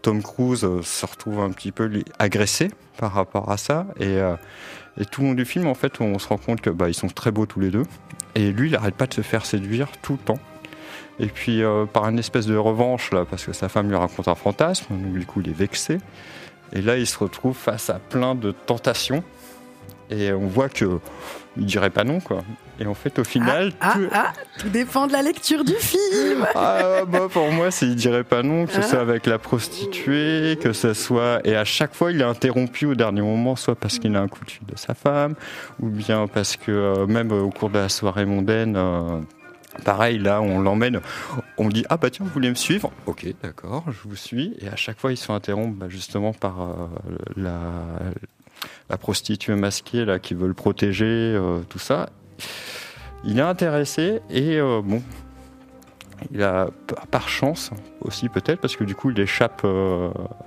[0.02, 3.88] Tom Cruise euh, se retrouve un petit peu agressé par rapport à ça.
[4.00, 4.18] Et,
[5.00, 6.94] et tout le long du film, en fait, on se rend compte que bah, ils
[6.94, 7.84] sont très beaux tous les deux.
[8.36, 10.40] Et lui, il n'arrête pas de se faire séduire tout le temps.
[11.20, 14.28] Et puis, euh, par une espèce de revanche, là, parce que sa femme lui raconte
[14.28, 15.98] un fantasme, donc du coup, il est vexé.
[16.74, 19.24] Et là, il se retrouve face à plein de tentations.
[20.12, 21.00] Et on voit que
[21.58, 22.42] il dirait pas non, quoi.
[22.80, 26.48] Et en fait, au final, Ah, tout- ah, tout dépend de la lecture du film.
[26.56, 28.84] ah, bah, pour moi, c'est il dirait pas non, que ce Ah.
[28.84, 31.42] soit avec la prostituée, que ce soit.
[31.44, 34.28] Et à chaque fois, il est interrompu au dernier moment, soit parce qu'il a un
[34.28, 35.36] coup de fil de sa femme,
[35.82, 38.76] ou bien parce que euh, même euh, au cours de la soirée mondaine.
[38.78, 39.20] euh,
[39.84, 41.00] Pareil, là, on l'emmène,
[41.58, 42.92] on dit Ah bah tiens, vous voulez me suivre?
[43.06, 44.56] Ok, d'accord, je vous suis.
[44.60, 46.88] Et à chaque fois, ils sont interrompus bah, justement par euh,
[47.36, 52.10] la, prostituée masquée là, qui veut le protéger, euh, tout ça.
[53.24, 55.02] Il est intéressé et euh, bon,
[56.32, 56.70] il a
[57.12, 57.72] par chance
[58.02, 59.66] aussi peut-être parce que du coup il échappe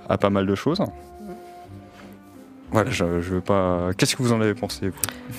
[0.09, 0.81] à pas mal de choses.
[2.73, 3.91] Voilà, je, je veux pas.
[3.95, 4.91] Qu'est-ce que vous en avez pensé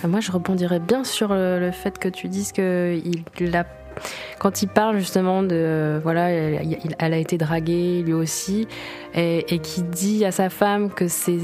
[0.05, 3.67] Ah, Moi, je rebondirais bien sur le, fait que tu dises que il a,
[4.39, 8.67] quand il parle justement de voilà, elle, a été draguée lui aussi,
[9.15, 11.39] et, et qui dit à sa femme que c'est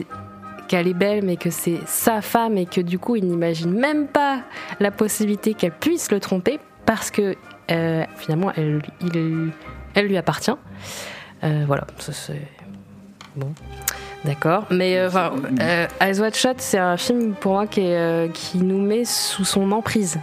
[0.68, 4.06] qu'elle est belle, mais que c'est sa femme et que du coup, il n'imagine même
[4.06, 4.40] pas
[4.78, 7.34] la possibilité qu'elle puisse le tromper parce que
[7.72, 9.50] euh, finalement, elle, il-
[9.94, 10.52] elle lui appartient.
[11.42, 12.42] Euh, voilà, ça c'est
[13.34, 13.52] bon.
[14.24, 18.30] D'accord, mais euh, enfin, euh, Eyes Wide Shut, c'est un film pour moi qui, est,
[18.34, 20.18] qui nous met sous son emprise.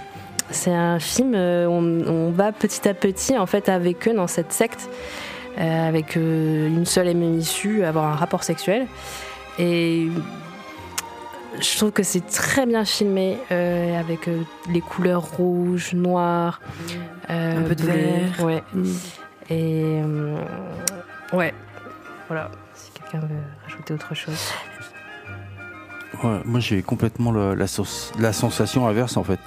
[0.51, 4.27] C'est un film, euh, on, on va petit à petit en fait avec eux dans
[4.27, 4.89] cette secte,
[5.59, 8.87] euh, avec euh, une seule et même issue, avoir un rapport sexuel.
[9.59, 10.07] Et
[11.59, 16.61] je trouve que c'est très bien filmé, euh, avec euh, les couleurs rouges, noires,
[17.29, 18.45] euh, Un peu de bleu, vert.
[18.45, 18.63] ouais.
[18.73, 18.85] Mm.
[19.49, 20.37] Et euh,
[21.33, 21.53] ouais,
[22.27, 22.51] voilà.
[22.73, 23.35] Si quelqu'un veut
[23.65, 24.51] rajouter autre chose.
[26.23, 29.39] Ouais, moi j'ai complètement le- la, sens- la sensation inverse en fait.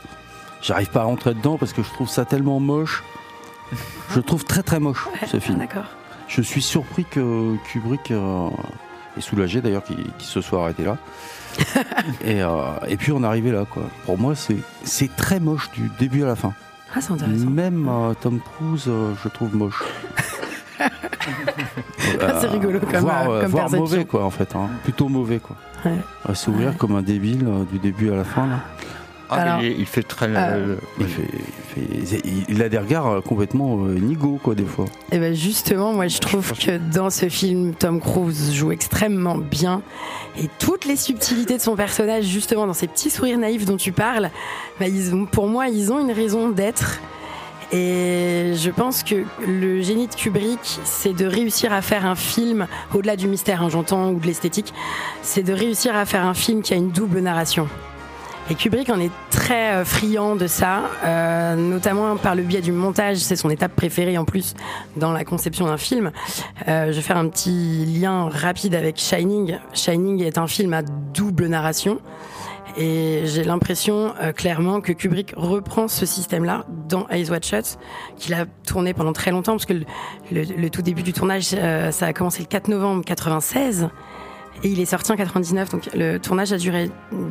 [0.62, 3.02] J'arrive pas à rentrer dedans parce que je trouve ça tellement moche.
[4.10, 5.58] Je le trouve très très moche ce film.
[5.58, 5.84] D'accord.
[6.28, 8.48] Je suis surpris que Kubrick euh,
[9.16, 10.96] est soulagé d'ailleurs qu'il se soit arrêté là.
[12.24, 12.48] et, euh,
[12.88, 13.82] et puis on est arrivé là quoi.
[14.04, 16.52] Pour moi c'est très moche du début à la fin.
[16.94, 17.46] Ah, c'est intéressant.
[17.50, 19.82] Même euh, Tom Cruise euh, je trouve moche.
[22.40, 23.80] C'est rigolo comme, voire, euh, comme perception.
[23.80, 24.68] mauvais quoi en fait, hein.
[24.82, 25.56] plutôt mauvais quoi.
[25.84, 25.98] Ouais.
[26.28, 26.74] À s'ouvrir Ouais.
[26.76, 28.60] comme un débile du début à la fin là.
[29.32, 30.26] Ah, mais Alors, il, fait très.
[30.28, 31.22] euh, Il, fait,
[31.94, 34.86] il, fait- il- il a des regards euh, complètement euh, nigo quoi des fois.
[35.12, 39.82] Et ben justement, moi je trouve que dans ce film, Tom Cruise joue extrêmement bien.
[40.38, 43.92] Et toutes les subtilités de son personnage, justement, dans ces petits sourires naïfs dont tu
[43.92, 44.30] parles,
[44.80, 46.98] bah, ils ont, pour moi, ils ont une raison d'être.
[47.72, 52.66] Et je pense que le génie de Kubrick, c'est de réussir à faire un film,
[52.92, 54.74] au-delà du mystère, hein, j'entends, ou de l'esthétique,
[55.22, 57.68] c'est de réussir à faire un film qui a une double narration.
[58.50, 62.72] Et Kubrick en est très euh, friand de ça, euh, notamment par le biais du
[62.72, 63.18] montage.
[63.18, 64.54] C'est son étape préférée en plus
[64.96, 66.10] dans la conception d'un film.
[66.66, 69.56] Euh, je vais faire un petit lien rapide avec Shining.
[69.72, 72.00] Shining est un film à double narration.
[72.76, 77.78] Et j'ai l'impression euh, clairement que Kubrick reprend ce système-là dans Eyes Wide Shut,
[78.16, 79.84] qu'il a tourné pendant très longtemps, parce que le,
[80.32, 83.88] le- le tout début du tournage, euh, ça a commencé le 4 novembre 96.
[84.62, 86.90] Et il est sorti en 99, donc le tournage a duré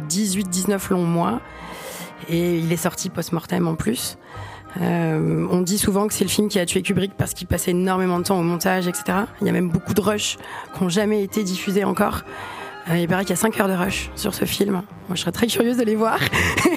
[0.10, 1.42] 18-19 longs mois.
[2.28, 4.18] Et il est sorti post-mortem en plus.
[4.82, 7.72] Euh, on dit souvent que c'est le film qui a tué Kubrick parce qu'il passait
[7.72, 9.20] énormément de temps au montage, etc.
[9.42, 10.38] Il y a même beaucoup de rushs
[10.76, 12.22] qui n'ont jamais été diffusés encore.
[12.90, 14.74] Euh, il paraît qu'il y a 5 heures de rush sur ce film.
[14.74, 16.20] Moi, je serais très curieuse de les voir.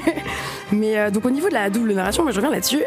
[0.72, 2.82] Mais euh, donc au niveau de la double narration, moi je reviens là-dessus.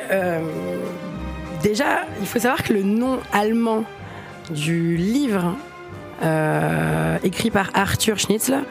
[1.62, 3.84] Déjà, il faut savoir que le nom allemand
[4.52, 5.56] du livre
[7.24, 8.62] écrit par Arthur Schnitzler,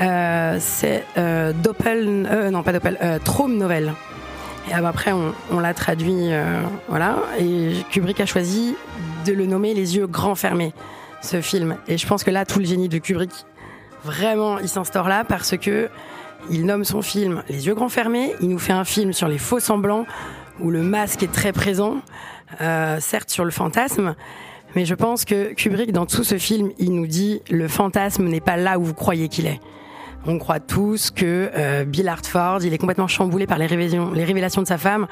[0.00, 3.92] euh, c'est euh, Doppel, euh, non pas Doppel, euh, Traumnovel.
[4.70, 7.18] Et après, on, on l'a traduit, euh, voilà.
[7.38, 8.74] Et Kubrick a choisi
[9.26, 10.72] de le nommer Les yeux grands fermés,
[11.20, 11.76] ce film.
[11.86, 13.30] Et je pense que là, tout le génie de Kubrick,
[14.04, 15.88] vraiment, il s'instaure là parce que
[16.50, 18.34] il nomme son film Les yeux grands fermés.
[18.40, 20.06] Il nous fait un film sur les faux semblants
[20.60, 21.96] où le masque est très présent,
[22.60, 24.14] euh, certes sur le fantasme.
[24.74, 28.40] Mais je pense que Kubrick, dans tout ce film, il nous dit le fantasme n'est
[28.40, 29.60] pas là où vous croyez qu'il est.
[30.26, 34.66] On croit tous que euh, Bill Hartford, il est complètement chamboulé par les révélations, de
[34.66, 35.06] sa femme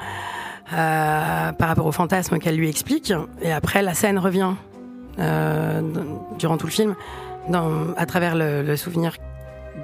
[0.73, 3.13] euh, par rapport au fantasme qu'elle lui explique.
[3.41, 4.53] Et après, la scène revient
[5.19, 5.81] euh,
[6.39, 6.95] durant tout le film,
[7.53, 9.15] à travers le, souvenir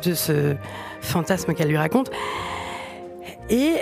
[0.04, 0.56] de ce
[1.02, 2.10] fantasme qu'elle lui raconte.
[3.50, 3.76] Et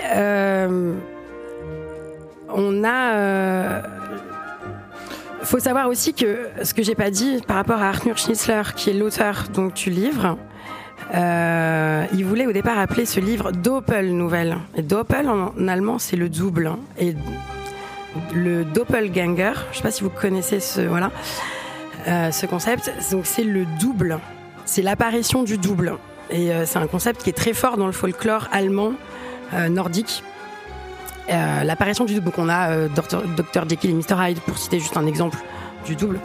[2.49, 3.83] on a.
[5.47, 8.89] faut savoir aussi que ce que j'ai pas dit par rapport à Arthur Schnitzler, qui
[8.89, 10.37] est l'auteur du livre,
[11.15, 14.57] euh, il voulait au départ appeler ce livre Doppel Nouvelle.
[14.75, 16.71] Et Doppel en, allemand c'est le double.
[16.99, 17.15] Et
[18.33, 21.11] le Doppelganger, je sais pas si vous connaissez ce voilà
[22.09, 22.91] euh, ce concept.
[23.11, 24.19] Donc c'est le double,
[24.65, 25.93] c'est l'apparition du double.
[26.29, 28.93] Et euh, c'est un concept qui est très fort dans le folklore allemand
[29.69, 30.23] nordique.
[31.29, 32.25] Euh, l'apparition du double.
[32.25, 33.23] Donc on a euh, Dr.
[33.35, 33.67] Dr.
[33.69, 34.15] Jekyll et Mr.
[34.17, 35.37] Hyde pour citer juste un exemple
[35.85, 36.19] du double.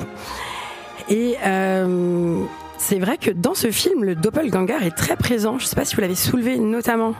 [1.09, 2.44] Et euh,
[2.78, 5.59] c'est vrai que dans ce film, le doppelganger est très présent.
[5.59, 7.14] Je ne sais pas si vous l'avez soulevé, notamment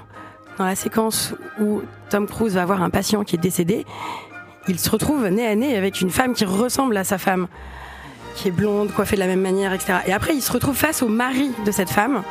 [0.59, 3.85] dans la séquence où Tom Cruise va voir un patient qui est décédé.
[4.68, 7.49] Il se retrouve nez à nez avec une femme qui ressemble à sa femme,
[8.37, 9.95] qui est blonde, coiffée de la même manière, etc.
[10.07, 12.22] Et après, il se retrouve face au mari de cette femme,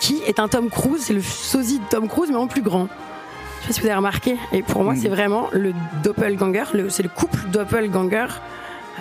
[0.00, 1.04] qui est un Tom Cruise.
[1.04, 2.88] C'est le sosie de Tom Cruise, mais en plus grand.
[3.62, 4.36] Je sais pas si vous avez remarqué.
[4.52, 6.64] Et pour moi, c'est vraiment le doppelganger.
[6.74, 8.26] le- C'est le couple doppelganger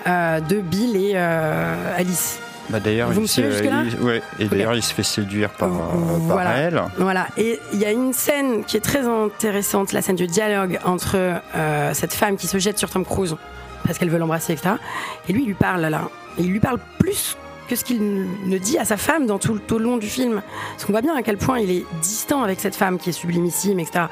[0.08, 2.40] euh, de Bill et euh, Alice.
[2.70, 5.04] Bah d'ailleurs, Vous il me se- suivez jusque-là il- ouais, et d'ailleurs, il se fait
[5.04, 6.82] séduire par, euh, par elle.
[6.98, 7.28] Voilà.
[7.38, 11.18] Et il y a une scène qui est très intéressante, la scène du dialogue entre
[11.56, 13.36] euh, cette femme qui se jette sur Tom Cruise
[13.86, 14.76] parce qu'elle veut l'embrasser, etc.
[15.28, 16.04] Et lui, il lui parle là.
[16.38, 17.36] Et il lui parle plus
[17.68, 18.00] que ce qu'il
[18.46, 20.42] ne dit à sa femme dans tout, tout le long du film.
[20.74, 23.14] Parce qu'on voit bien à quel point il est distant avec cette femme qui est
[23.14, 24.06] sublimissime, etc.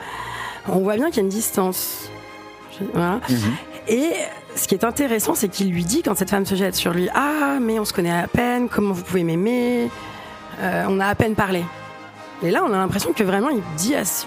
[0.68, 2.10] On voit bien qu'il y a une distance.
[2.94, 3.20] Voilà.
[3.88, 4.12] Et
[4.56, 7.10] ce qui est intéressant, c'est qu'il lui dit, quand cette femme se jette sur lui,
[7.16, 9.90] Ah, mais on se connaît à peine, comment vous pouvez m'aimer
[10.62, 11.64] Euh, On a à peine parlé.
[12.44, 14.26] Et là, on a l'impression que vraiment, il dit à, ce-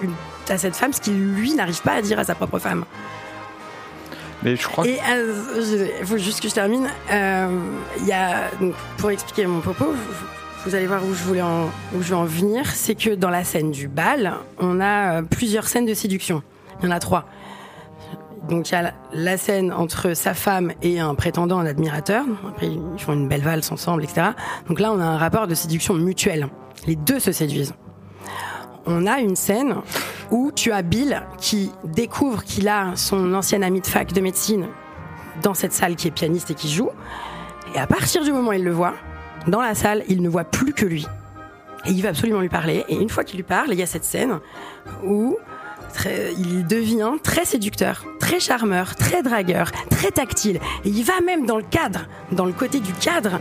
[0.48, 2.84] à cette femme ce qu'il, lui, n'arrive pas à dire à sa propre femme.
[4.42, 4.98] Mais je crois Et
[6.00, 6.88] il faut juste que je termine.
[7.12, 7.48] Euh,
[8.04, 9.92] y a, donc, pour expliquer mon propos,
[10.64, 13.30] vous, allez voir où je voulais en, où je veux en venir, c'est que dans
[13.30, 16.42] la scène du bal, on a euh, plusieurs scènes de séduction.
[16.80, 17.26] Il y en a trois.
[18.48, 22.24] Donc il y a la, la scène entre sa femme et un prétendant, un admirateur.
[22.48, 24.30] Après ils font une belle valse ensemble, etc.
[24.68, 26.48] Donc là on a un rapport de séduction mutuelle.
[26.86, 27.74] Les deux se séduisent.
[28.86, 29.76] On a une scène
[30.32, 34.66] où tu as Bill qui découvre qu'il a son ancien ami de fac de médecine
[35.42, 36.90] dans cette salle qui est pianiste et qui joue.
[37.74, 38.94] Et à partir du moment où il le voit,
[39.46, 41.06] dans la salle, il ne voit plus que lui.
[41.86, 42.84] Et il va absolument lui parler.
[42.88, 44.38] Et une fois qu'il lui parle, il y a cette scène
[45.04, 45.36] où
[46.38, 50.60] il devient très séducteur, très charmeur, très dragueur, très tactile.
[50.84, 53.40] Et il va même dans le cadre, dans le côté du cadre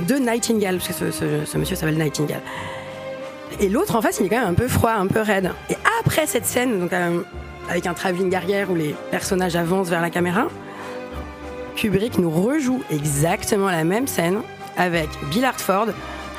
[0.00, 2.42] de Nightingale, parce que ce monsieur s'appelle Nightingale.
[3.60, 5.50] Et l'autre en face, il est quand même un peu froid, un peu raide.
[5.70, 7.22] Et après cette scène, donc euh,
[7.70, 10.48] avec un travelling arrière où les personnages avancent vers la caméra,
[11.76, 14.40] Kubrick nous rejoue exactement la même scène
[14.76, 15.88] avec Bill Hartford,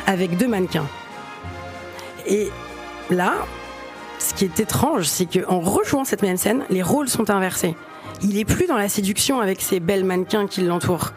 [0.05, 0.88] avec deux mannequins.
[2.25, 2.49] Et
[3.09, 3.33] là,
[4.19, 7.75] ce qui est étrange, c'est qu'en rejouant cette même scène, les rôles sont inversés.
[8.23, 11.11] Il est plus dans la séduction avec ces belles mannequins qui l'entourent.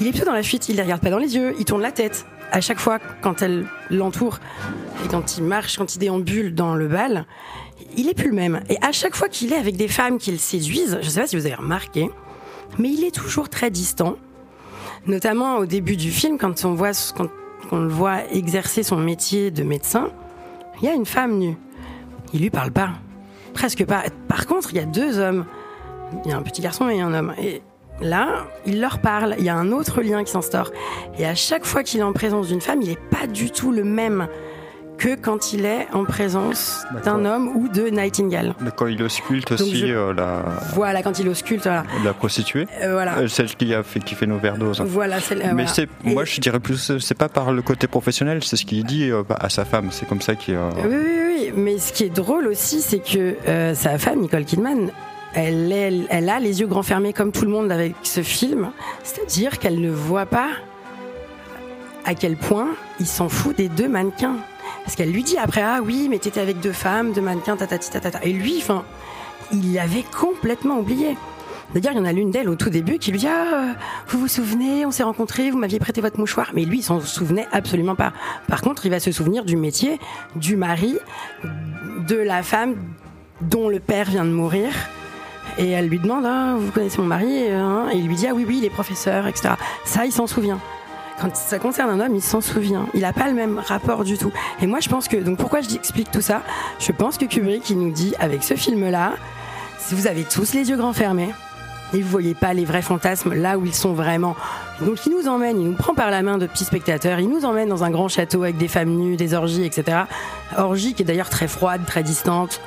[0.00, 0.68] Il est plutôt dans la fuite.
[0.68, 1.54] Il les regarde pas dans les yeux.
[1.58, 2.26] Il tourne la tête.
[2.52, 4.38] À chaque fois, quand elle l'entoure
[5.04, 7.26] et quand il marche, quand il déambule dans le bal,
[7.96, 8.60] il est plus le même.
[8.68, 11.36] Et à chaque fois qu'il est avec des femmes qu'il séduisent, je sais pas si
[11.36, 12.10] vous avez remarqué,
[12.78, 14.16] mais il est toujours très distant.
[15.06, 16.92] Notamment au début du film, quand on voit,
[17.72, 20.10] le voit exercer son métier de médecin,
[20.80, 21.56] il y a une femme nue.
[22.32, 22.90] Il lui parle pas.
[23.52, 24.04] Presque pas.
[24.28, 25.44] Par contre, il y a deux hommes.
[26.24, 27.34] Il y a un petit garçon et un homme.
[27.38, 27.62] Et
[28.00, 29.36] là, il leur parle.
[29.38, 30.72] Il y a un autre lien qui s'instaure.
[31.18, 33.72] Et à chaque fois qu'il est en présence d'une femme, il n'est pas du tout
[33.72, 34.26] le même
[34.98, 38.54] que quand il est en présence d'un homme ou de Nightingale.
[38.76, 40.42] Quand il ausculte aussi je- euh, la,
[40.74, 41.84] Voilà, quand il ausculte, voilà.
[42.04, 43.18] la prostituée, Euh, voilà.
[43.18, 44.80] euh, celle qui, a fait, qui fait une overdose.
[44.82, 45.66] Voilà, euh, Mais voilà.
[45.66, 48.84] c'est, Et- moi je dirais plus, c'est pas par le côté professionnel, c'est ce qu'il
[48.84, 49.88] dit euh, à sa femme.
[49.90, 50.54] C'est comme ça qu'il.
[50.56, 50.96] Oui, oui,
[51.28, 51.52] oui.
[51.56, 53.34] Mais ce qui est drôle aussi, c'est que
[53.74, 54.90] sa femme, Nicole Kidman,
[55.34, 58.70] elle, est- elle a les yeux grands fermés comme tout le monde avec ce film.
[59.02, 60.48] C'est-à-dire qu'elle ne voit pas
[62.04, 62.68] à quel point
[63.00, 64.36] il s'en fout des deux mannequins.
[64.84, 67.90] Parce qu'elle lui dit après, ah oui, mais t'étais avec deux femmes, deux mannequins, tatati
[67.90, 68.20] tatata.
[68.22, 68.84] Et lui, enfin,
[69.52, 71.16] il l'avait complètement oublié.
[71.74, 73.72] D'ailleurs, il y en a l'une d'elles au tout début qui lui dit Ah, euh,
[74.08, 76.50] vous vous souvenez, on s'est rencontrés, vous m'aviez prêté votre mouchoir.
[76.54, 78.12] Mais lui, il s'en souvenait absolument pas.
[78.46, 79.98] Par contre, il va se souvenir du métier,
[80.36, 80.98] du mari,
[82.06, 82.76] de la femme
[83.40, 84.70] dont le père vient de mourir.
[85.58, 87.86] Et elle lui demande Ah, Vous connaissez mon mari hein?
[87.92, 89.54] Et il lui dit Ah oui, oui, il est professeur, etc.
[89.84, 90.60] Ça, il s'en souvient.
[91.20, 92.86] Quand ça concerne un homme, il s'en souvient.
[92.94, 94.32] Il n'a pas le même rapport du tout.
[94.60, 95.16] Et moi, je pense que.
[95.16, 96.42] Donc, pourquoi je explique tout ça?
[96.78, 99.12] Je pense que Kubrick, il nous dit avec ce film-là,
[99.78, 101.30] si vous avez tous les yeux grands fermés,
[101.92, 104.34] et vous voyez pas les vrais fantasmes là où ils sont vraiment.
[104.80, 107.44] Donc il nous emmène, il nous prend par la main de petits spectateurs, il nous
[107.44, 109.98] emmène dans un grand château avec des femmes nues, des orgies, etc.
[110.56, 112.60] Orgie qui est d'ailleurs très froide, très distante,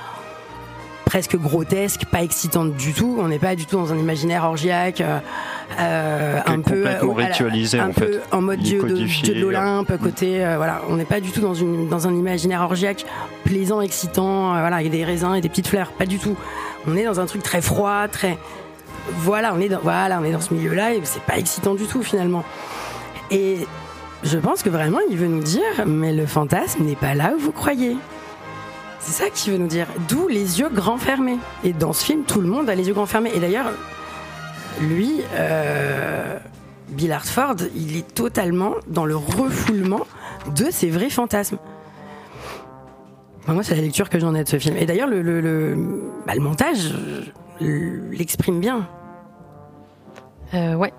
[1.08, 3.18] presque grotesque, pas excitante du tout.
[3.20, 5.20] On n'est pas du tout dans un imaginaire orgiaque, euh,
[5.80, 8.22] euh, un peu complètement ritualisé, un en peu fait.
[8.32, 11.40] en mode dieu de, dieu de l'Olympe, côté euh, voilà, on n'est pas du tout
[11.40, 13.06] dans une dans un imaginaire orgiaque
[13.46, 16.36] plaisant, excitant, euh, voilà, avec des raisins et des petites fleurs, pas du tout.
[16.88, 18.38] On est dans un truc très froid, très
[19.20, 21.86] voilà, on est dans voilà, on est dans ce milieu-là et c'est pas excitant du
[21.86, 22.44] tout finalement.
[23.32, 23.60] Et
[24.24, 27.40] je pense que vraiment il veut nous dire mais le fantasme n'est pas là où
[27.40, 27.96] vous croyez.
[29.08, 29.88] C'est ça qu'il veut nous dire.
[30.10, 31.38] D'où les yeux grands fermés.
[31.64, 33.32] Et dans ce film, tout le monde a les yeux grands fermés.
[33.34, 33.68] Et d'ailleurs,
[34.82, 36.38] lui, euh,
[36.90, 40.02] Bill Hartford, il est totalement dans le refoulement
[40.54, 41.58] de ses vrais fantasmes.
[43.48, 44.76] Moi, c'est la lecture que j'en ai de ce film.
[44.76, 46.94] Et d'ailleurs, le, bah, montage
[47.62, 48.90] l'exprime bien.
[50.54, 50.92] Euh, ouais.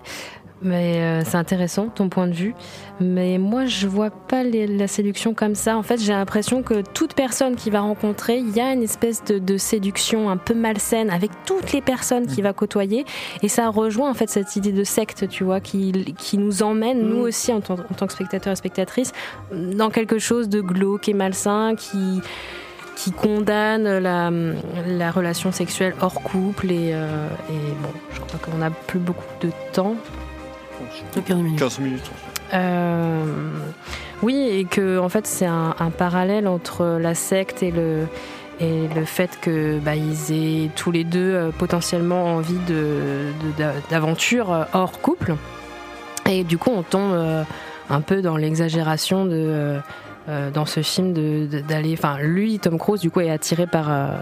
[0.61, 2.53] Mais euh, c'est intéressant ton point de vue.
[2.99, 5.77] Mais moi, je vois pas les- la séduction comme ça.
[5.77, 9.23] En fait, j'ai l'impression que toute personne qui va rencontrer, il y a une espèce
[9.23, 13.05] de, de séduction un peu malsaine avec toutes les personnes qu'il va côtoyer.
[13.41, 17.03] Et ça rejoint en fait cette idée de secte, tu vois, qui, qui nous emmène,
[17.07, 17.29] nous Mm.
[17.29, 19.13] aussi, en, tant- en tant que spectateurs et spectatrices,
[19.53, 22.21] dans quelque chose de glauque et malsain qui
[22.95, 24.29] qui condamne la,
[24.85, 29.23] la relation sexuelle hors couple et, euh, et bon, je crois qu'on n'a plus beaucoup
[29.39, 29.95] de temps.
[31.15, 31.59] Donc, 15 minutes.
[31.59, 32.11] 15 minutes.
[32.53, 33.23] Euh,
[34.23, 38.07] oui, et que en fait c'est un, un parallèle entre la secte et le
[38.59, 40.31] et le fait que bah, ils
[40.65, 45.35] aient tous les deux euh, potentiellement envie de de- d'a- d'aventure euh, hors couple.
[46.29, 47.43] Et du coup, on tombe euh,
[47.89, 49.79] un peu dans l'exagération de
[50.29, 51.13] euh, dans ce film
[51.67, 51.93] d'aller.
[51.97, 54.15] Enfin, lui, Tom Cruise, du coup, est attiré par euh,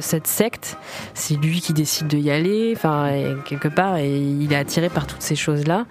[0.00, 0.76] cette secte.
[1.14, 2.74] C'est lui qui décide de y aller.
[2.76, 3.10] Enfin,
[3.46, 5.86] quelque part, et il est attiré par toutes ces choses-là.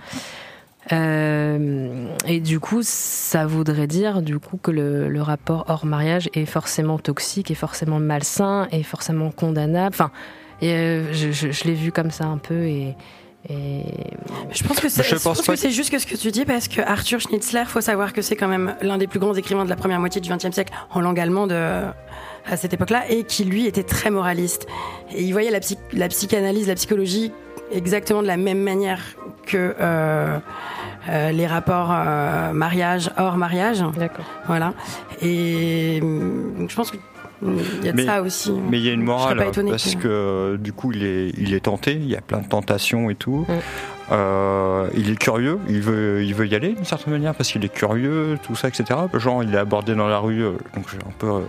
[0.91, 6.45] Euh, et du coup, ça voudrait dire du coup que le, rapport hors mariage est
[6.45, 9.95] forcément toxique, est forcément malsain, est forcément condamnable.
[9.95, 10.11] Enfin,
[10.61, 12.95] je- je l'ai vu comme ça un peu et.
[13.49, 13.83] Et...
[14.51, 16.15] Je pense que c'est, Je je pense pense pas que c'est juste que ce que
[16.15, 19.19] tu dis parce que Arthur Schnitzler, faut savoir que c'est quand même l'un des plus
[19.19, 21.89] grands écrivains de la première moitié du XXe siècle en langue allemande euh,
[22.45, 24.67] à cette époque-là et qui lui était très moraliste.
[25.15, 27.31] Et il voyait la, psy- la psychanalyse, la psychologie
[27.71, 29.01] exactement de la même manière
[29.47, 30.37] que euh,
[31.09, 33.83] euh, les rapports euh, mariage hors mariage.
[33.97, 34.25] D'accord.
[34.47, 34.73] Voilà.
[35.21, 36.97] Et donc je pense que
[37.43, 38.51] il y a de Mais- ça aussi.
[38.69, 41.53] Mais il y a une morale, étonnée parce que- que du coup, il est, il
[41.53, 43.45] est tenté, il y a plein de tentations et tout.
[43.47, 43.53] Mm.
[44.13, 47.63] Euh, il est curieux, il veut, il veut y aller d'une certaine manière, parce qu'il
[47.63, 48.99] est curieux, tout ça, etc.
[49.13, 51.41] Genre, il est abordé dans la rue, euh, donc je vais un peu euh,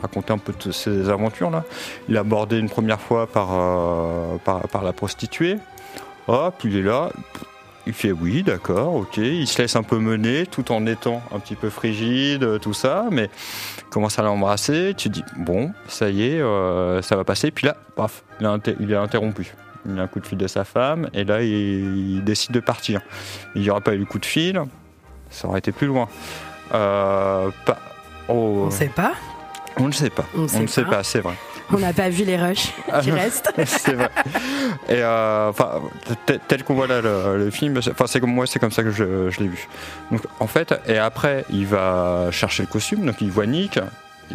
[0.00, 1.64] raconter un peu de ses aventures là.
[2.08, 5.58] Il est abordé une première fois par, euh, par, par la prostituée.
[6.26, 7.10] Hop, il est là.
[7.90, 9.16] Il fait oui, d'accord, ok.
[9.16, 13.06] Il se laisse un peu mener tout en étant un petit peu frigide, tout ça,
[13.10, 13.28] mais
[13.90, 17.50] commence à l'embrasser, tu dis bon, ça y est, euh, ça va passer.
[17.50, 19.52] Puis là, paf, il est, inter- il est interrompu.
[19.88, 22.60] Il a un coup de fil de sa femme et là il, il décide de
[22.60, 23.00] partir.
[23.56, 24.62] Il n'y aurait pas eu le coup de fil,
[25.30, 26.06] ça aurait été plus loin.
[26.72, 27.78] Euh, pas-
[28.28, 29.14] oh, On ne sait pas?
[29.78, 30.26] on ne sait pas.
[30.36, 31.34] On ne sait pas, c'est vrai.
[31.72, 33.16] On n'a pas vu les rushs Ah qui non.
[33.16, 33.52] restent.
[33.64, 34.08] c'est vrai.
[34.88, 35.80] Et euh, enfin,
[36.26, 38.82] tel- tel qu'on voit là le, le film, enfin c'est comme moi, c'est comme ça
[38.82, 39.68] que je, je l'ai vu.
[40.10, 43.78] Donc en fait, et après, il va chercher le costume, donc il voit Nick.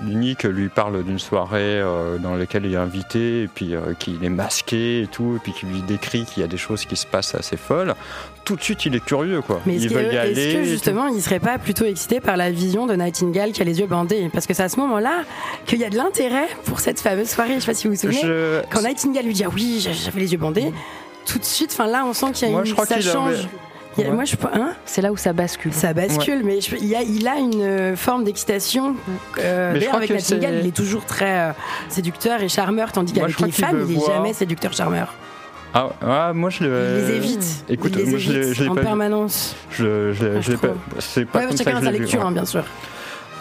[0.04, 4.24] Nick lui parle d'une soirée euh, dans laquelle il est invité et puis euh, qu'il
[4.24, 6.96] est masqué et tout, et puis qu'il lui décrit qu'il y a des choses qui
[6.96, 7.96] se passent assez folles.
[8.44, 9.60] Tout de suite, il est curieux, quoi.
[9.66, 12.94] Mais est-ce il que, est-ce justement il serait pas plutôt excité par la vision de
[12.96, 14.30] Nightingale qui a les yeux bandés?
[14.32, 15.24] Parce que c'est à ce moment-là
[15.66, 17.56] qu'il y a de l'intérêt pour cette fameuse soirée.
[17.56, 18.20] Je sais pas si vous vous souvenez.
[18.22, 20.72] Je- Quand Nightingale lui dit ah oui j'avais les yeux bandés,
[21.26, 23.02] tout de suite, enfin là on sent qu'il y a Moi, une je crois ça
[23.02, 23.34] change.
[23.34, 23.48] avait-
[24.04, 24.14] a- Ouais.
[24.14, 25.74] Moi je hein C'est là où ça bascule.
[25.74, 28.96] ça bascule, mais je- il, a, il a une euh, forme d'excitation.
[29.40, 31.52] Euh, je D'ailleurs, avec Nightingale, c'est- il est toujours très euh,
[31.90, 35.14] séducteur et charmeur, tandis qu'avec je les femmes, il est voir- jamais séducteur-charmeur.
[35.74, 36.98] Ah, ah, moi, je Il le.
[37.08, 37.66] les évite.
[37.68, 39.56] écoute, il les moi, je évite je l'ai en pas permanence.
[39.72, 40.68] Je, je, Ah, je l'ai je pas.
[41.00, 42.26] C'est pas Ouais, comme ça chacun que a je sa l'ai vu, lecture, ouais.
[42.28, 42.64] hein, bien sûr.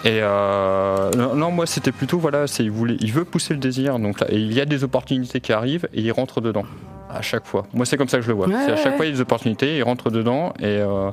[0.04, 3.60] Et euh, non, non, moi c'était plutôt voilà, c'est il voulait, il veut pousser le
[3.60, 3.98] désir.
[3.98, 6.66] Donc là, et il y a des opportunités qui arrivent et il rentre dedans
[7.08, 7.66] à chaque fois.
[7.72, 8.48] Moi c'est comme ça que je le vois.
[8.48, 8.96] Ouais, c'est à chaque ouais.
[8.96, 11.10] fois il y a des opportunités, il rentre dedans et euh,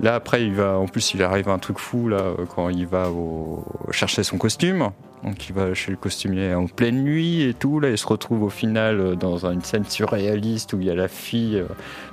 [0.00, 3.10] là après il va, en plus il arrive un truc fou là quand il va
[3.10, 4.90] au, chercher son costume.
[5.24, 7.78] Donc il va chez le costumier en pleine nuit et tout.
[7.78, 10.94] Là il se retrouve au final euh, dans une scène surréaliste où il y a
[10.94, 11.66] la fille, euh,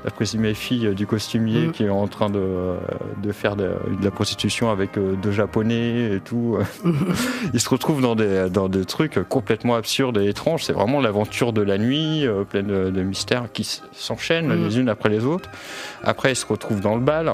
[0.06, 1.72] la présumée fille euh, du costumier Mm.
[1.72, 2.76] qui est en train de,
[3.24, 6.58] de faire de, de la prostitution avec deux japonais et tout.
[7.54, 10.64] il se retrouve dans des, dans des trucs complètement absurdes et étranges.
[10.66, 14.66] C'est vraiment l'aventure de la nuit, pleine de, de mystères qui s'enchaînent Mm.
[14.66, 15.50] les unes après les autres.
[16.04, 17.34] Après, il se retrouve dans le bal.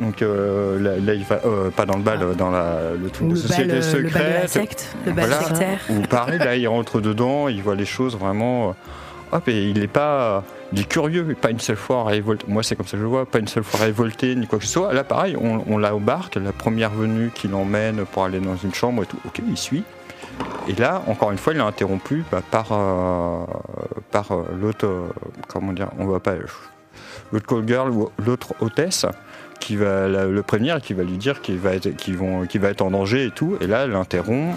[0.00, 3.28] Donc euh, là, là, il va euh, pas dans le bal, dans la, le truc
[3.28, 4.50] de bal, société euh, le bal de la secrète.
[4.80, 5.42] secte, le bal Voilà.
[5.42, 5.78] sectaire.
[5.90, 8.74] Ou pareil, là, il rentre dedans, il voit les choses vraiment.
[9.32, 10.44] Hop, et il est pas.
[10.72, 12.44] Il est curieux, pas une seule fois révolté.
[12.48, 14.58] Moi, c'est comme ça que je le vois, pas une seule fois révolté, ni quoi
[14.58, 14.92] que ce soit.
[14.92, 18.56] Là, pareil, on, on l'a au barque, la première venue qui l'emmène pour aller dans
[18.56, 19.18] une chambre et tout.
[19.26, 19.84] Ok, il suit.
[20.68, 23.44] Et là, encore une fois, il est interrompu bah, par, euh,
[24.10, 24.28] par
[24.60, 24.88] l'autre.
[25.48, 26.34] comment dire On va pas.
[27.32, 29.06] L'autre call girl ou l'autre hôtesse
[29.60, 32.60] qui va la- le prévenir et qui va lui dire qu'il va, être, vont, qu'il
[32.60, 33.56] va être en danger et tout.
[33.60, 34.56] Et là, elle l'interrompt.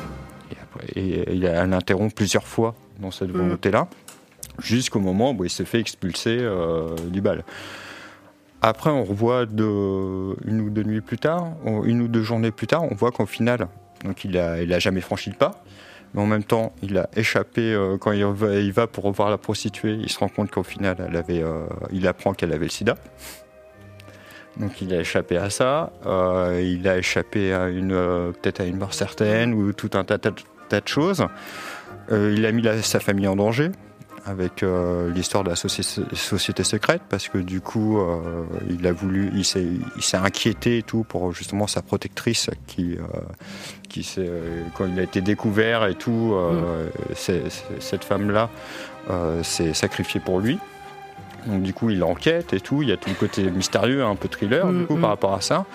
[0.95, 3.37] Et, et elle l'interrompt plusieurs fois dans cette Mm.
[3.41, 3.87] volonté-là.
[4.59, 7.43] Jusqu'au moment où il se fait expulser euh, du bal.
[8.61, 11.53] Après, on revoit de, une ou deux nuits plus tard,
[11.85, 13.67] une ou deux journées plus tard, on voit qu'au final,
[14.03, 15.63] donc il a, il a jamais franchi le pas.
[16.13, 19.29] Mais en même temps, il a échappé euh, quand il va, il va pour revoir
[19.29, 19.93] la prostituée.
[20.01, 22.95] Il se rend compte qu'au final, elle avait, euh, il apprend qu'elle avait le sida.
[24.60, 25.91] Donc il a échappé à ça.
[26.05, 30.03] Euh, il a échappé à une, euh, peut-être à une mort certaine ou tout un
[30.03, 30.32] tas, tas-
[30.68, 31.26] tas de choses.
[32.12, 33.72] Euh, il a mis la- sa famille en danger
[34.26, 34.64] avec
[35.16, 37.99] l'histoire de la soci- société secrète parce que du coup
[38.70, 42.97] il a voulu il s'est inquiété et tout pour justement sa protectrice qui
[44.78, 46.36] quand il a été découvert et tout
[47.16, 47.43] c'est-
[47.80, 48.49] cette femme là
[49.41, 50.60] s'est sacrifiée pour lui
[51.47, 52.81] donc du coup il enquête et tout.
[52.81, 55.01] Il y a tout le côté mystérieux un peu thriller du Mm, coup mm.
[55.01, 55.65] par rapport à ça.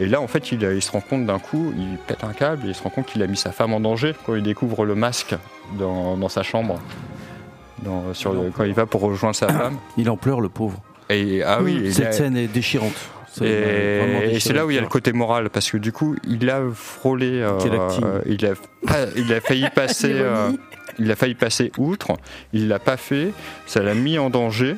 [0.00, 2.32] Et là en fait il, a- il se rend compte d'un coup il pète un
[2.32, 4.42] câble et il se rend compte qu'il a mis sa femme en danger quand il
[4.42, 5.34] découvre le masque
[5.78, 6.78] dans, dans sa chambre.
[7.82, 9.76] Dans- sur le- quand il va pour rejoindre sa femme.
[9.96, 10.80] Il en pleure, le pauvre.
[11.10, 12.94] et ah oui et Cette scène est déchirante.
[13.42, 16.50] Et, c'est là où il y a le côté moral parce que du coup il
[16.50, 17.58] a frôlé euh,
[18.02, 18.52] euh, il a
[19.16, 20.50] il a failli passer euh,
[20.98, 22.12] il a failli passer outre.
[22.52, 23.32] Il l'a pas fait.
[23.66, 24.76] Ça l'a mis en danger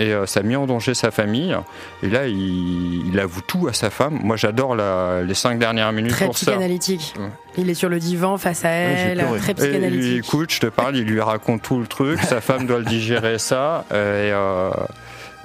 [0.00, 1.54] et euh, ça a mis en danger sa famille
[2.02, 5.92] et là il, il avoue tout à sa femme moi j'adore la- les cinq dernières
[5.92, 7.14] minutes Très pour ça psychanalytique.
[7.18, 7.26] Ouais.
[7.58, 10.24] Il est sur le divan face à elle, très et il lui psychanalytique.
[10.26, 13.38] écoute, je te parle, il lui raconte tout le truc, sa femme doit le digérer
[13.38, 14.84] ça, euh, et, euh,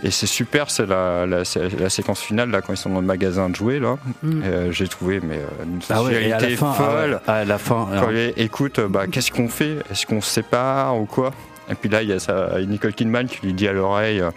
[0.03, 2.99] et c'est super, c'est la, la, c'est la séquence finale là quand ils sont dans
[3.01, 4.41] le magasin de jouets là, Mm.
[4.45, 7.21] Euh, j'ai trouvé mais euh, une Ah ouais, et à la fin, ah folle.
[7.27, 9.77] à la fin, Quand il est, écoute, euh, bah, qu'est-ce qu'on fait?
[9.91, 11.31] Est-ce qu'on se sépare ou quoi?
[11.69, 14.29] Et puis là, il y a ça, Nicole Kidman qui lui dit à l'oreille, euh,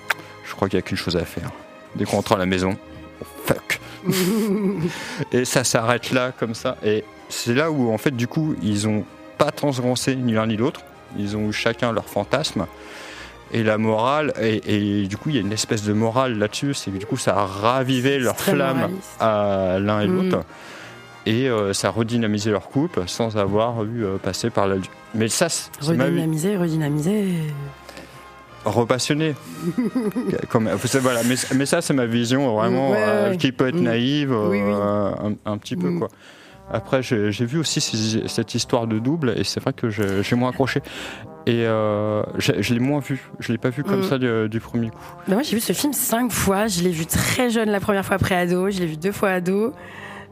[0.46, 1.50] je crois qu'il n'y a qu'une chose à faire.
[1.94, 2.76] Dès qu'on rentre à la maison,
[3.44, 3.80] fuck.
[5.32, 6.76] Et ça s'arrête là, comme ça.
[6.84, 9.04] Et c'est là où, en fait, du coup, ils ont
[9.36, 10.80] pas transgressé ni l'un ni l'autre.
[11.18, 12.66] Ils ont eu chacun leur fantasme.
[13.52, 16.74] Et la morale, et, et du coup, il y a une espèce de morale là-dessus,
[16.74, 19.16] c'est que du coup, ça a ravivé leur flamme moraliste.
[19.20, 20.30] à l'un et Mm.
[20.30, 20.44] l'autre.
[21.30, 24.76] Et euh, ça a redynamisé leur couple sans avoir eu euh, passé par la.
[25.14, 25.48] Mais ça.
[25.80, 27.34] Redynamiser, redynamiser.
[28.64, 29.34] Repassionné.
[30.50, 31.20] Comme, savez, voilà.
[31.24, 33.82] mais, mais ça, c'est ma vision vraiment ouais, euh, qui peut être Mm.
[33.82, 34.60] naïve euh, Oui.
[34.60, 35.98] Un, un petit peu, Mm.
[36.00, 36.08] quoi.
[36.70, 40.50] Après, j'ai vu aussi ces- cette histoire de double, et c'est vrai que j'ai moins
[40.50, 40.80] accroché.
[41.46, 43.22] Et euh, je l'ai moins vu.
[43.40, 44.08] Je l'ai pas vu comme Mm.
[44.08, 44.96] ça du, du premier coup.
[45.28, 46.66] Bah, moi, j'ai vu ce film cinq fois.
[46.66, 48.68] Je l'ai vu très jeune la première fois pré-ado.
[48.70, 49.72] Je l'ai vu deux fois ado.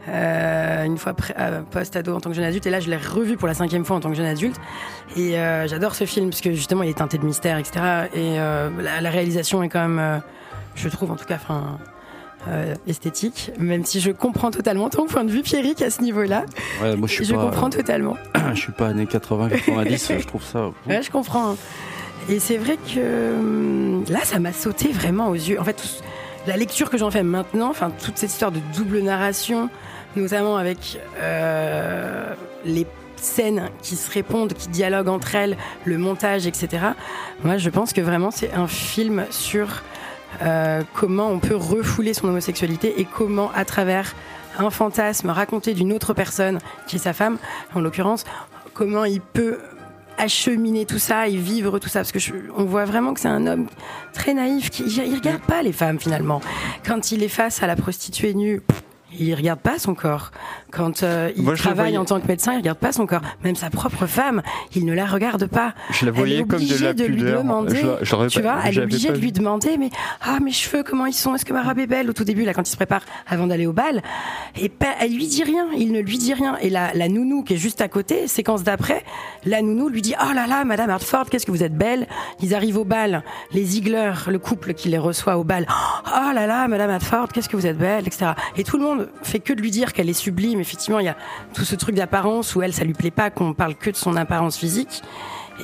[0.09, 2.67] Euh, une fois euh, post-ado en tant que jeune adulte.
[2.67, 4.57] Et là, je l'ai revu pour la cinquième fois en tant que jeune adulte.
[5.17, 7.81] Et euh, j'adore ce film parce que justement, il est teinté de mystère, etc.
[8.15, 10.19] Et euh, la, la réalisation est quand même, euh,
[10.75, 11.79] je trouve en tout cas, enfin.
[12.49, 16.45] euh, esthétique, même si je comprends totalement ton point de vue, Pierrick, à ce niveau-là.
[16.81, 18.17] Ouais, moi, je Je, suis pas, comprends totalement.
[18.55, 20.71] je suis pas années 80, 90, je trouve ça.
[20.87, 21.53] Ouais, je comprends.
[21.53, 21.57] hein.
[22.29, 25.61] Et c'est vrai que hum, là, ça m'a sauté vraiment aux yeux.
[25.61, 26.03] En fait, tout-
[26.47, 29.69] la lecture que j'en fais maintenant, enfin, toute cette histoire de double narration,
[30.17, 32.33] notamment avec euh,
[32.65, 32.87] les
[33.17, 36.85] scènes qui se répondent, qui dialoguent entre elles, le montage, etc.
[37.45, 39.83] Moi, je pense que vraiment, c'est un film sur
[40.43, 44.15] euh, comment on peut refouler son homosexualité et comment, à travers
[44.59, 47.39] un fantasme raconté d'une autre personne, qui est sa femme,
[47.75, 48.25] en l'occurrence,
[48.75, 49.59] comment il peut
[50.19, 52.01] acheminer tout ça et vivre tout ça.
[52.01, 53.67] Parce que je- on voit vraiment que c'est un homme
[54.15, 56.41] très naïf qui il regarde pas les femmes finalement.
[56.87, 58.63] Quand il est face à la prostituée nue
[59.13, 60.31] il regarde pas son corps.
[60.77, 63.23] Quand euh, il Moi, travaille en tant que médecin, il regarde pas son corps.
[63.43, 64.43] Même sa propre femme,
[64.75, 65.73] il ne la regarde pas.
[65.91, 67.77] Je la voyais comme de obligée la de lui demander.
[68.03, 69.89] Je la- tu vois, elle est obligée de lui demander, mais
[70.21, 71.35] ah mes cheveux, comment ils sont?
[71.35, 72.11] Est-ce que ma robe est belle?
[72.11, 74.03] Au tout début, là, quand il se prépare avant d'aller au bal,
[74.61, 75.67] et pas, elle lui dit rien.
[75.79, 76.59] Il ne lui dit rien.
[76.61, 79.03] Et la, la nounou qui est juste à côté, séquence d'après,
[79.47, 82.07] la nounou lui dit oh là là, Madame Hartford, qu'est-ce que vous êtes belle
[82.43, 83.23] Ils arrivent au bal,
[83.53, 85.67] les Ziegler, le couple qui les reçoit au bal.
[86.07, 88.33] Oh là là, Madame Hartford, qu'est-ce que vous êtes belle, etc.
[88.59, 90.65] Et tout le monde fait que de lui dire qu'elle est sublime.
[90.67, 91.17] Effectivement, il y a
[91.55, 94.17] tout ce truc d'apparence où elle, ça lui plaît pas qu'on parle que de son
[94.17, 95.03] apparence physique.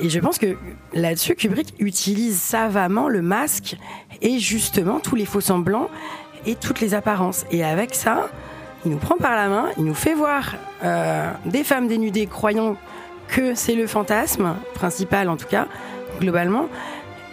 [0.01, 0.57] Et je pense que
[0.93, 3.75] là-dessus, Kubrick utilise savamment le masque
[4.21, 5.89] et justement tous les faux semblants
[6.45, 7.45] et toutes les apparences.
[7.51, 8.29] Et avec ça,
[8.85, 12.77] il nous prend par la main, il nous fait voir euh, des femmes dénudées croyant
[13.27, 15.67] que c'est le fantasme principal en tout cas,
[16.19, 16.67] globalement.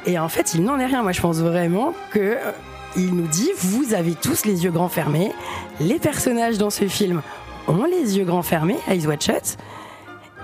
[0.07, 1.03] Et en fait, il n'en est rien.
[1.03, 2.53] Moi, je pense vraiment que euh,
[2.97, 5.33] il nous dit vous avez tous les yeux grands fermés.
[5.79, 7.23] Les personnages dans ce film
[7.71, 9.57] ont les yeux grands fermés, eyes wide shut.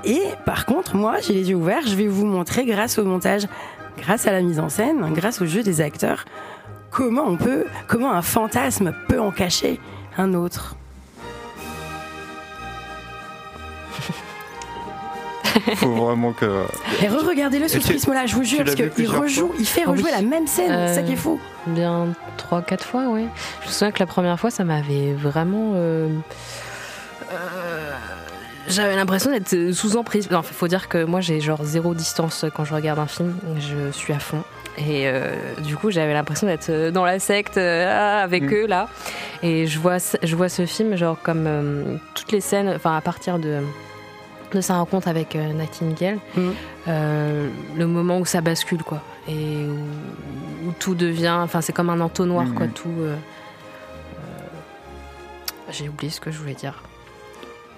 [0.04, 1.86] Et par contre, moi, j'ai les yeux ouverts.
[1.86, 3.42] Je vais vous montrer, grâce au montage,
[3.98, 6.24] grâce à la mise en scène, grâce au jeu des acteurs,
[6.90, 9.80] comment on peut, comment un fantasme peut en cacher
[10.18, 10.76] un autre.
[15.76, 16.64] faut vraiment que.
[17.02, 20.10] Et re-regardez-le sous ce prisme-là, je vous jure, parce qu'il rejoue, il fait rejouer Oui.
[20.14, 21.40] la même scène, c'est ça qui est Euh, fou.
[21.66, 22.08] Bien
[22.50, 23.26] 3-4 fois, oui.
[23.62, 25.72] Je me souviens que la première fois, ça m'avait vraiment.
[25.74, 26.08] euh, euh,
[28.68, 30.28] J'avais l'impression d'être sous emprise.
[30.30, 33.36] Il faut dire que moi, j'ai genre zéro distance quand je regarde un film.
[33.58, 34.42] Je suis à fond.
[34.78, 38.54] Et euh, du coup, j'avais l'impression d'être dans la secte euh, avec Mm.
[38.54, 38.88] eux là.
[39.42, 42.96] Et je vois, ce- je vois ce film genre comme euh, toutes les scènes, enfin
[42.96, 43.60] à partir de
[44.52, 46.50] de sa rencontre avec Nightingale, Mm.
[46.88, 51.90] euh, le moment où ça bascule quoi, et où, où tout devient, enfin c'est comme
[51.90, 52.88] un entonnoir quoi, tout.
[53.00, 54.18] euh, euh,
[55.72, 56.82] J'ai oublié ce que je voulais dire.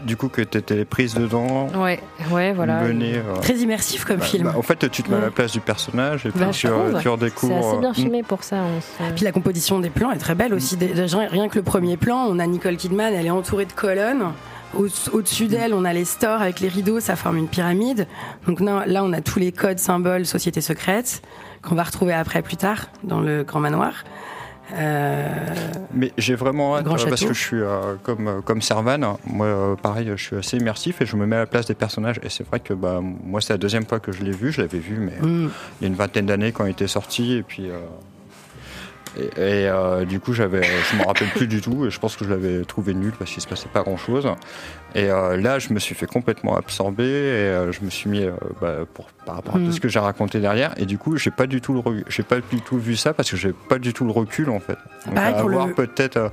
[0.04, 2.82] Du coup, que t'étais prise dedans, Ouais, ouais, voilà.
[2.82, 3.16] menée.
[3.16, 4.44] euh, Très immersif comme bah, film.
[4.44, 6.60] bah, en fait, tu te mets à la place du personnage et puis Bah, tu,
[6.60, 6.68] tu
[7.02, 7.56] C'est redécouvres.
[7.68, 8.58] assez bien euh, filmé pour ça.
[8.58, 10.76] on se- Puis la composition des plans est très belle aussi.
[10.76, 13.72] Dé- Déjà, rien que le premier plan, on a Nicole Kidman, elle est entourée de
[13.72, 14.24] colonnes.
[14.76, 18.06] Au- Au-dessus d'elle, on a les stores avec les rideaux, ça forme une pyramide.
[18.46, 21.22] Donc là, là, on a tous les codes, symboles, sociétés secrètes,
[21.62, 24.04] qu'on va retrouver après plus tard dans le Grand Manoir.
[24.74, 25.26] Euh,
[25.94, 27.28] Mais j'ai vraiment hâte euh, parce château.
[27.28, 29.18] que je suis euh, comme comme Servan.
[29.26, 32.20] Moi, pareil, je suis assez immersif et je me mets à la place des personnages.
[32.22, 34.52] Et c'est vrai que bah moi, c'est la deuxième fois que je l'ai vu.
[34.52, 35.50] Je l'avais vu, mais mm.
[35.80, 37.70] il y a une vingtaine d'années quand il était sorti et puis.
[39.16, 42.16] et, et, euh, du coup, j'avais, je me rappelle plus du tout et je pense
[42.16, 44.28] que je l'avais trouvé nul parce qu'il se passait pas grand chose.
[44.94, 48.22] Et euh, là, je me suis fait complètement absorber et euh, je me suis mis
[48.22, 50.72] euh, bah, pour, par rapport à tout ce que j'ai raconté derrière.
[50.78, 53.30] Et du coup, j'ai pas du tout le, j'ai pas du tout vu ça parce
[53.30, 54.78] que j'ai pas du tout le recul en fait.
[55.06, 56.32] Donc, Pareil à pour le- voir peut-être,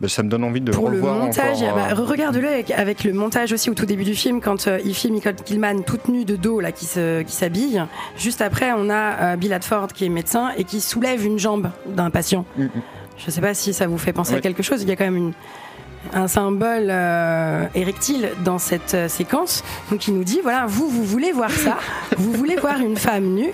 [0.00, 3.02] bah, ça me donne envie de pour le revoir montage, encore, bah, regarde-le avec, avec
[3.02, 6.24] le montage aussi au tout début du film, quand il filme Nicole Kidman toute nue
[6.24, 7.82] de dos, là, qui se- qui s'habille.
[8.16, 12.10] Juste après, on a Bill Hadford qui est médecin et qui soulève une jambe d'un
[12.10, 12.44] patient.
[12.56, 12.70] Mm, mm.
[13.18, 14.82] Je sais pas si ça vous fait penser à quelque chose.
[14.82, 15.32] Il y a quand même une,
[16.14, 19.62] un symbole euh, érectile dans cette euh, séquence.
[19.90, 21.78] Donc il nous dit voilà, vous, vous voulez voir ça,
[22.16, 23.52] vous voulez voir une femme nue.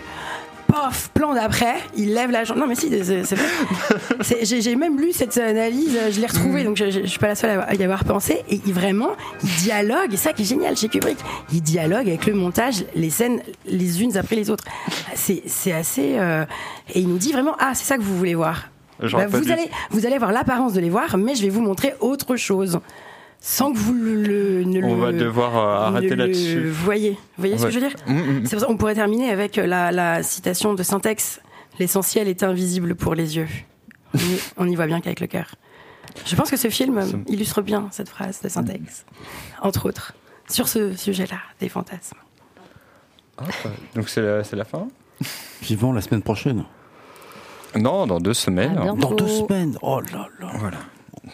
[0.68, 2.56] Pof, plan d'après, il lève la jambe.
[2.56, 4.38] Non mais si, c'est c'est vrai.
[4.42, 7.34] J'ai même lu cette analyse, je l'ai retrouvée, donc je, je, je suis pas la
[7.34, 8.42] seule à y avoir pensé.
[8.48, 9.10] Et il, vraiment,
[9.44, 11.18] il dialogue, et ça qui est génial chez Kubrick,
[11.52, 14.64] il dialogue avec le montage, les scènes les unes après les autres.
[15.14, 16.14] C'est c'est assez.
[16.18, 16.46] euh,
[16.94, 18.71] et il nous dit vraiment ah c'est ça que vous voulez voir.
[19.02, 21.48] J'aurais Bah, pas vous, allez, vous allez avoir l'apparence de les voir, mais je vais
[21.48, 22.80] vous montrer autre chose.
[23.44, 26.68] Sans que vous le, le- ne On le, va devoir euh, arrêter là-dessus.
[26.68, 27.12] voyez.
[27.12, 28.40] Vous voyez ce que je veux dire Mm, mm.
[28.46, 31.40] C'est pour ça qu'on pourrait terminer avec la, la citation de Syntex.
[31.80, 33.48] L'essentiel est invisible pour les yeux.
[34.14, 35.56] On y, on y voit bien qu'avec le cœur.
[36.26, 39.06] Je pense que ce film euh, illustre bien cette phrase de Syntex,
[39.62, 40.12] entre autres,
[40.48, 42.18] sur ce sujet-là, des fantasmes.
[43.38, 43.44] Ah,
[43.96, 44.86] donc c'est la, c'est la fin?
[45.62, 46.64] Vivant la semaine prochaine.
[47.78, 48.78] Non, dans deux semaines.
[48.80, 48.96] Bientôt.
[49.08, 50.78] Dans deux semaines Oh là là Voilà.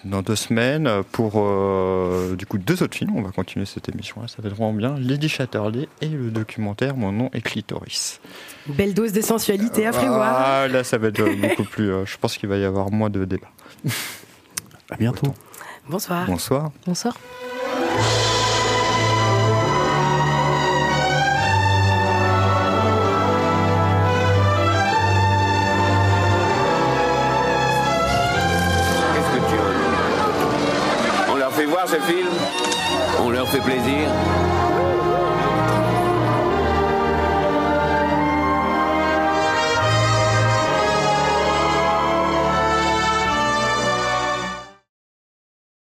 [0.05, 4.29] Dans deux semaines, pour euh, du coup deux autres films, on va continuer cette émission-là,
[4.29, 4.97] ça va être vraiment bien.
[4.99, 8.21] Lady Chatterley et le documentaire Mon nom est Clitoris.
[8.67, 10.35] Belle dose de sensualité à prévoir.
[10.37, 11.91] Ah, là, ça va être beaucoup plus.
[11.91, 13.51] euh, je pense qu'il va y avoir moins de débats.
[14.91, 15.35] À bientôt
[15.89, 16.27] Bonsoir.
[16.27, 16.71] Bonsoir.
[16.87, 17.15] Bonsoir.
[33.21, 34.11] On leur fait plaisir